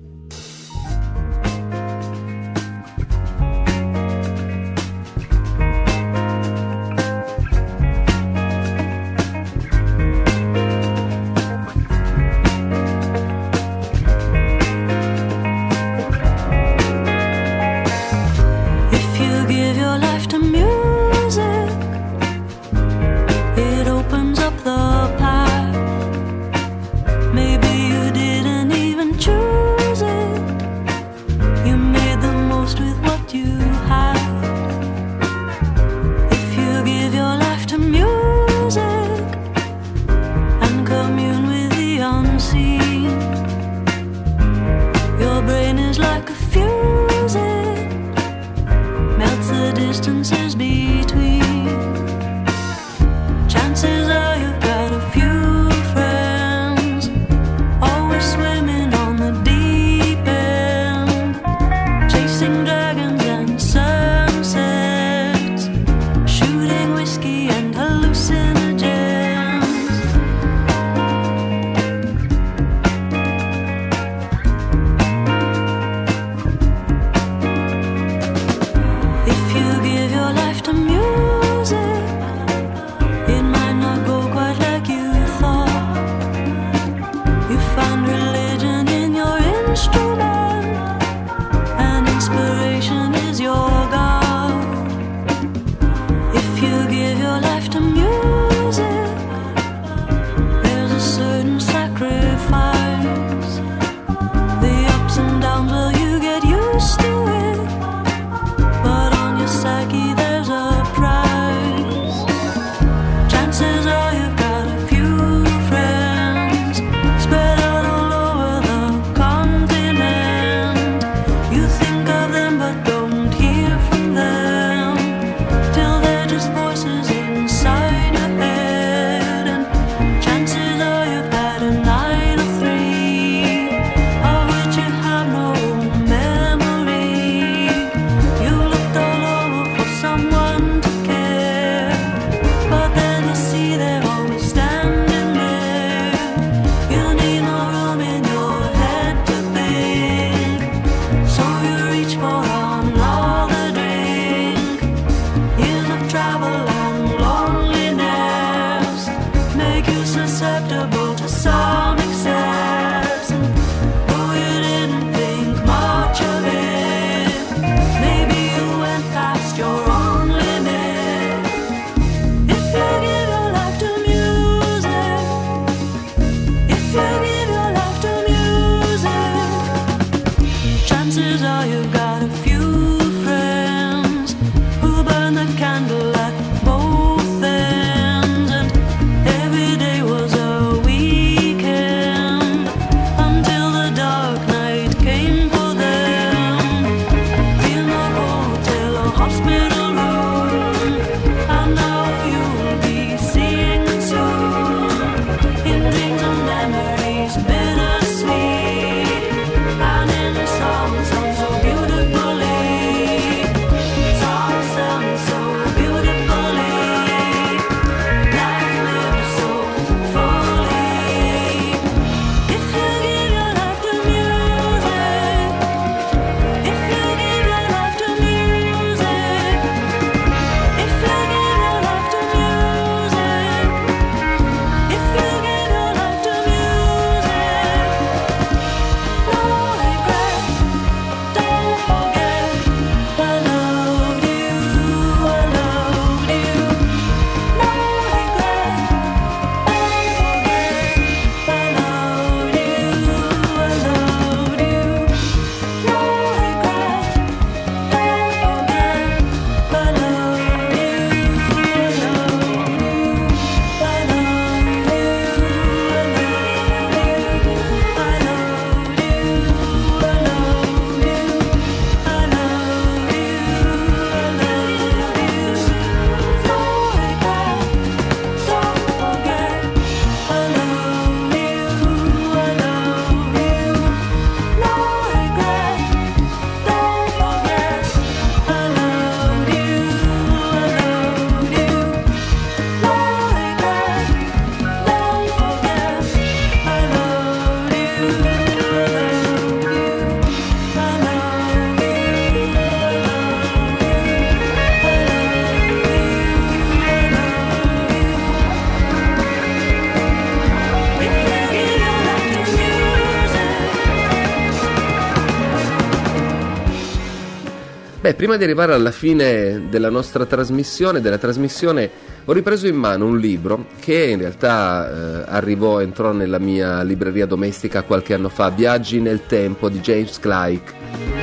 Prima 318.20 318.36
di 318.36 318.44
arrivare 318.44 318.74
alla 318.74 318.90
fine 318.90 319.70
della 319.70 319.88
nostra 319.88 320.26
trasmissione, 320.26 321.00
della 321.00 321.16
trasmissione, 321.16 321.90
ho 322.26 322.32
ripreso 322.34 322.66
in 322.66 322.76
mano 322.76 323.06
un 323.06 323.16
libro 323.18 323.68
che 323.80 324.10
in 324.10 324.18
realtà 324.18 325.22
eh, 325.22 325.24
arrivò, 325.26 325.80
entrò 325.80 326.12
nella 326.12 326.38
mia 326.38 326.82
libreria 326.82 327.24
domestica 327.24 327.82
qualche 327.82 328.12
anno 328.12 328.28
fa, 328.28 328.50
Viaggi 328.50 329.00
nel 329.00 329.24
tempo 329.24 329.70
di 329.70 329.80
James 329.80 330.18
Clyke. 330.18 331.19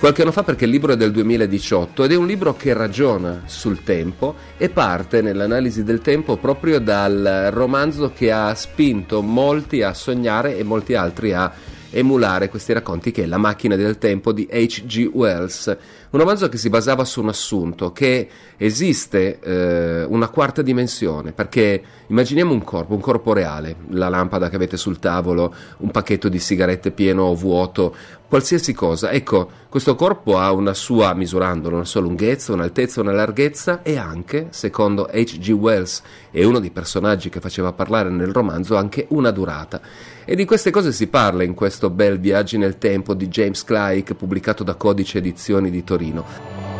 Qualche 0.00 0.22
anno 0.22 0.32
fa 0.32 0.42
perché 0.42 0.64
il 0.64 0.70
libro 0.70 0.94
è 0.94 0.96
del 0.96 1.10
2018 1.10 2.04
ed 2.04 2.12
è 2.12 2.16
un 2.16 2.26
libro 2.26 2.56
che 2.56 2.72
ragiona 2.72 3.42
sul 3.44 3.82
tempo 3.82 4.34
e 4.56 4.70
parte 4.70 5.20
nell'analisi 5.20 5.84
del 5.84 6.00
tempo 6.00 6.38
proprio 6.38 6.80
dal 6.80 7.50
romanzo 7.52 8.10
che 8.14 8.32
ha 8.32 8.54
spinto 8.54 9.20
molti 9.20 9.82
a 9.82 9.92
sognare 9.92 10.56
e 10.56 10.62
molti 10.62 10.94
altri 10.94 11.34
a 11.34 11.52
emulare 11.90 12.48
questi 12.48 12.72
racconti 12.72 13.10
che 13.10 13.24
è 13.24 13.26
La 13.26 13.38
macchina 13.38 13.76
del 13.76 13.98
tempo 13.98 14.32
di 14.32 14.48
H.G. 14.50 15.10
Wells, 15.12 15.76
un 16.10 16.18
romanzo 16.18 16.48
che 16.48 16.56
si 16.56 16.68
basava 16.68 17.04
su 17.04 17.20
un 17.20 17.28
assunto 17.28 17.92
che 17.92 18.28
esiste 18.56 19.38
eh, 19.40 20.04
una 20.04 20.28
quarta 20.28 20.62
dimensione, 20.62 21.32
perché 21.32 21.82
immaginiamo 22.06 22.52
un 22.52 22.64
corpo, 22.64 22.94
un 22.94 23.00
corpo 23.00 23.32
reale, 23.32 23.76
la 23.90 24.08
lampada 24.08 24.48
che 24.48 24.56
avete 24.56 24.76
sul 24.76 24.98
tavolo, 24.98 25.54
un 25.78 25.90
pacchetto 25.90 26.28
di 26.28 26.38
sigarette 26.38 26.90
pieno 26.90 27.22
o 27.24 27.34
vuoto, 27.34 27.94
qualsiasi 28.30 28.72
cosa. 28.72 29.10
Ecco, 29.10 29.50
questo 29.68 29.96
corpo 29.96 30.38
ha 30.38 30.52
una 30.52 30.72
sua, 30.72 31.14
misurandolo, 31.14 31.74
una 31.74 31.84
sua 31.84 32.00
lunghezza, 32.00 32.52
un'altezza, 32.52 33.00
una 33.00 33.12
larghezza 33.12 33.82
e 33.82 33.96
anche, 33.96 34.48
secondo 34.50 35.08
H.G. 35.12 35.50
Wells 35.50 36.02
e 36.30 36.44
uno 36.44 36.60
dei 36.60 36.70
personaggi 36.70 37.28
che 37.28 37.40
faceva 37.40 37.72
parlare 37.72 38.08
nel 38.08 38.32
romanzo, 38.32 38.76
anche 38.76 39.06
una 39.10 39.32
durata. 39.32 39.80
E 40.30 40.36
di 40.36 40.44
queste 40.44 40.70
cose 40.70 40.92
si 40.92 41.08
parla 41.08 41.42
in 41.42 41.54
questo 41.54 41.90
bel 41.90 42.20
Viaggi 42.20 42.56
nel 42.56 42.78
tempo 42.78 43.14
di 43.14 43.26
James 43.26 43.64
Clyke 43.64 44.14
pubblicato 44.14 44.62
da 44.62 44.76
Codice 44.76 45.18
Edizioni 45.18 45.72
di 45.72 45.82
Torino. 45.82 46.79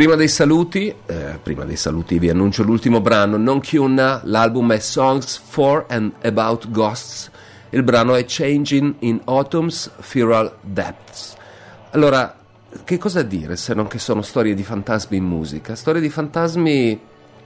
Prima 0.00 0.14
dei 0.14 0.28
saluti, 0.28 0.94
eh, 1.04 1.38
prima 1.42 1.66
dei 1.66 1.76
saluti 1.76 2.18
vi 2.18 2.30
annuncio 2.30 2.62
l'ultimo 2.62 3.02
brano, 3.02 3.36
Non 3.36 3.60
Chiunna, 3.60 4.22
l'album 4.24 4.72
è 4.72 4.78
Songs 4.78 5.36
for 5.36 5.84
and 5.90 6.12
About 6.22 6.70
Ghosts, 6.70 7.30
il 7.68 7.82
brano 7.82 8.14
è 8.14 8.24
Changing 8.26 8.94
in 9.00 9.20
Autumn's 9.24 9.90
Feral 9.98 10.56
Depths. 10.62 11.36
Allora, 11.90 12.34
che 12.82 12.96
cosa 12.96 13.20
dire 13.20 13.56
se 13.56 13.74
non 13.74 13.88
che 13.88 13.98
sono 13.98 14.22
storie 14.22 14.54
di 14.54 14.62
fantasmi 14.62 15.18
in 15.18 15.24
musica? 15.24 15.74
Storie 15.74 16.00
di 16.00 16.08
fantasmi, 16.08 16.98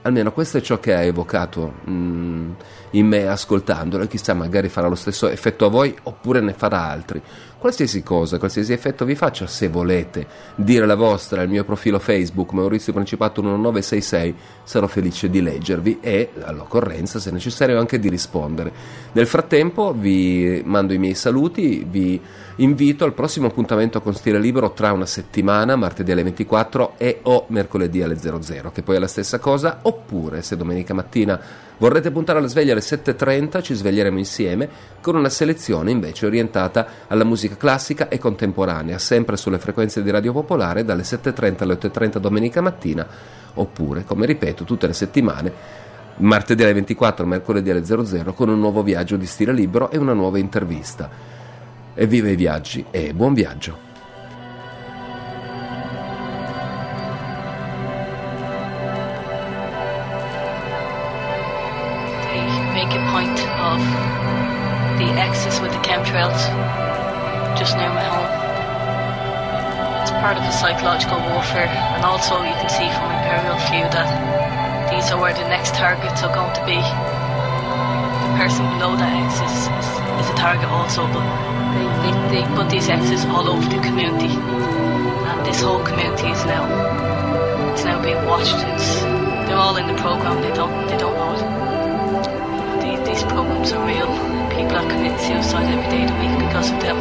almeno 0.05 0.31
questo 0.31 0.57
è 0.57 0.61
ciò 0.61 0.79
che 0.79 0.93
ha 0.93 1.01
evocato 1.01 1.73
mm, 1.89 2.51
in 2.91 3.07
me 3.07 3.27
ascoltandolo 3.27 4.03
e 4.03 4.07
chissà 4.07 4.33
magari 4.33 4.69
farà 4.69 4.87
lo 4.87 4.95
stesso 4.95 5.27
effetto 5.27 5.65
a 5.65 5.69
voi 5.69 5.95
oppure 6.03 6.41
ne 6.41 6.53
farà 6.53 6.87
altri 6.87 7.21
qualsiasi 7.65 8.03
cosa, 8.03 8.37
qualsiasi 8.37 8.73
effetto 8.73 9.05
vi 9.05 9.15
faccia, 9.15 9.47
se 9.47 9.69
volete 9.69 10.27
dire 10.53 10.85
la 10.85 10.93
vostra 10.93 11.41
al 11.41 11.49
mio 11.49 11.63
profilo 11.63 11.97
Facebook 11.97 12.51
Maurizio 12.51 12.93
Principato 12.93 13.41
1966, 13.41 14.35
sarò 14.63 14.85
felice 14.85 15.31
di 15.31 15.41
leggervi 15.41 15.97
e 15.99 16.29
all'occorrenza, 16.43 17.17
se 17.17 17.31
necessario, 17.31 17.79
anche 17.79 17.97
di 17.97 18.07
rispondere. 18.07 18.71
Nel 19.13 19.25
frattempo 19.25 19.95
vi 19.97 20.61
mando 20.63 20.93
i 20.93 20.99
miei 20.99 21.15
saluti, 21.15 21.83
vi 21.89 22.21
invito 22.57 23.05
al 23.05 23.13
prossimo 23.13 23.47
appuntamento 23.47 24.01
con 24.01 24.13
Stile 24.13 24.39
Libero 24.39 24.71
tra 24.71 24.91
una 24.91 25.05
settimana, 25.05 25.75
martedì 25.75 26.11
alle 26.11 26.23
24 26.23 26.93
e 26.97 27.19
o 27.23 27.45
mercoledì 27.49 28.01
alle 28.01 28.17
00, 28.17 28.71
che 28.71 28.81
poi 28.81 28.95
è 28.95 28.99
la 28.99 29.07
stessa 29.07 29.39
cosa, 29.39 29.79
oppure 29.81 30.41
se 30.41 30.55
domenica 30.55 30.93
mattina 30.93 31.39
Vorrete 31.77 32.09
puntare 32.09 32.39
alla 32.39 32.47
sveglia 32.47 32.71
alle 32.71 32.81
7.30, 32.81 33.61
ci 33.61 33.73
sveglieremo 33.73 34.17
insieme 34.17 34.69
con 35.01 35.15
una 35.15 35.27
selezione 35.27 35.91
invece 35.91 36.25
orientata 36.25 36.87
alla 37.07 37.25
musica 37.25 37.57
classica 37.57 38.07
e 38.07 38.17
contemporanea, 38.17 38.97
sempre 38.97 39.35
sulle 39.35 39.59
frequenze 39.59 40.01
di 40.01 40.09
Radio 40.09 40.31
Popolare 40.31 40.85
dalle 40.85 41.01
7.30 41.01 41.63
alle 41.63 41.73
8.30 41.73 42.17
domenica 42.19 42.61
mattina, 42.61 43.05
oppure, 43.55 44.05
come 44.05 44.25
ripeto, 44.25 44.63
tutte 44.63 44.87
le 44.87 44.93
settimane, 44.93 45.51
martedì 46.17 46.63
alle 46.63 46.73
24, 46.73 47.25
mercoledì 47.25 47.71
alle 47.71 47.83
00, 47.83 48.33
con 48.33 48.47
un 48.47 48.59
nuovo 48.59 48.81
viaggio 48.81 49.17
di 49.17 49.25
stile 49.25 49.51
libero 49.51 49.91
e 49.91 49.97
una 49.97 50.13
nuova 50.13 50.37
intervista. 50.37 51.34
Evviva 51.97 52.27
i 52.27 52.35
viaggi 52.35 52.85
e 52.91 53.13
buon 53.13 53.33
viaggio! 53.33 53.77
Make 62.73 62.91
a 62.91 63.03
point 63.15 63.39
of 63.63 63.79
the 64.99 65.07
axis 65.15 65.61
with 65.61 65.71
the 65.71 65.79
chemtrails 65.79 66.43
just 67.57 67.77
near 67.77 67.87
my 67.87 68.03
home. 68.03 68.27
It's 70.01 70.11
part 70.11 70.35
of 70.35 70.43
the 70.43 70.51
psychological 70.51 71.17
warfare, 71.31 71.71
and 71.95 72.03
also 72.03 72.43
you 72.43 72.53
can 72.59 72.67
see 72.67 72.91
from 72.91 73.07
Imperial 73.09 73.55
View 73.71 73.87
that 73.95 74.91
these 74.91 75.09
are 75.11 75.19
where 75.21 75.33
the 75.33 75.47
next 75.47 75.73
targets 75.75 76.21
are 76.23 76.35
going 76.35 76.53
to 76.55 76.65
be. 76.65 76.83
The 78.35 78.41
person 78.41 78.67
below 78.75 78.99
that 78.99 79.15
X 79.15 79.39
is, 79.47 79.55
is, 79.79 79.87
is 80.19 80.27
a 80.27 80.35
target 80.35 80.67
also, 80.67 81.07
but 81.07 81.23
they, 81.71 81.87
they, 82.03 82.43
they 82.43 82.43
put 82.51 82.69
these 82.69 82.89
X's 82.89 83.23
all 83.23 83.47
over 83.47 83.63
the 83.63 83.79
community, 83.79 84.27
and 84.27 85.45
this 85.45 85.61
whole 85.61 85.79
community 85.79 86.27
is 86.35 86.43
now 86.43 86.67
it's 87.71 87.85
now 87.85 88.03
being 88.03 88.19
watched. 88.25 88.59
It's 88.75 88.99
they're 89.47 89.55
all 89.55 89.77
in 89.77 89.87
the 89.87 89.95
program. 89.95 90.41
They 90.41 90.51
don't 90.51 90.75
they 90.91 90.97
don't 90.97 91.15
know 91.15 91.31
it. 91.31 91.47
These, 92.83 93.07
these 93.07 93.23
programs 93.23 93.71
are 93.71 93.87
real 93.87 94.11
people 94.51 94.75
are 94.75 94.89
committing 94.91 95.17
suicide 95.19 95.71
every 95.71 95.87
day 95.95 96.03
of 96.03 96.11
the 96.11 96.19
week 96.19 96.35
because 96.51 96.71
of 96.75 96.79
them. 96.83 96.97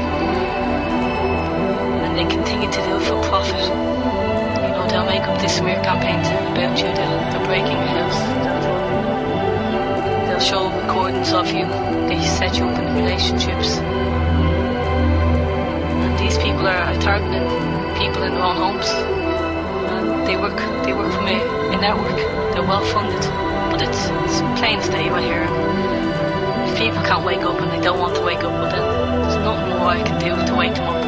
And 1.99 2.15
they 2.15 2.31
continue 2.31 2.71
to 2.71 2.81
do 2.87 2.95
it 2.95 3.03
for 3.11 3.21
profit. 3.27 3.59
You 3.59 4.71
know, 4.71 4.87
they'll 4.87 5.11
make 5.11 5.27
up 5.27 5.41
this 5.43 5.59
smear 5.59 5.83
campaigns 5.83 6.31
about 6.31 6.79
you, 6.79 6.95
they'll, 6.95 7.19
they're 7.35 7.47
breaking 7.47 7.75
your 7.75 7.91
house. 7.99 8.64
Show 10.45 10.69
recordings 10.69 11.33
of 11.33 11.49
you, 11.49 11.65
they 12.07 12.23
set 12.23 12.59
you 12.59 12.67
up 12.67 12.79
in 12.79 12.95
relationships. 12.97 13.79
And 16.03 16.19
these 16.19 16.37
people 16.37 16.67
are 16.69 16.95
targeting 17.01 17.49
people 17.97 18.23
in 18.25 18.35
their 18.35 18.43
own 18.43 18.57
homes. 18.57 18.87
And 18.87 20.27
they 20.27 20.37
work, 20.37 20.59
they 20.85 20.93
work 20.93 21.11
for 21.15 21.23
me 21.23 21.41
in 21.73 21.81
network. 21.81 22.15
They're 22.53 22.63
well 22.63 22.85
funded, 22.85 23.23
but 23.73 23.81
it's, 23.81 24.05
it's 24.05 24.41
plain 24.61 24.81
as 24.81 24.89
day 24.91 25.09
right 25.09 25.25
here 25.25 25.49
If 26.69 26.77
people 26.77 27.03
can't 27.03 27.25
wake 27.25 27.41
up 27.41 27.59
and 27.63 27.73
they 27.73 27.81
don't 27.81 27.99
want 27.99 28.15
to 28.17 28.23
wake 28.23 28.45
up, 28.45 28.53
but 28.53 28.71
then 28.71 29.23
there's 29.23 29.37
nothing 29.37 29.79
more 29.79 29.89
I 29.89 30.03
can 30.03 30.21
do 30.21 30.47
to 30.47 30.55
wake 30.55 30.75
them 30.75 30.89
up. 30.89 31.04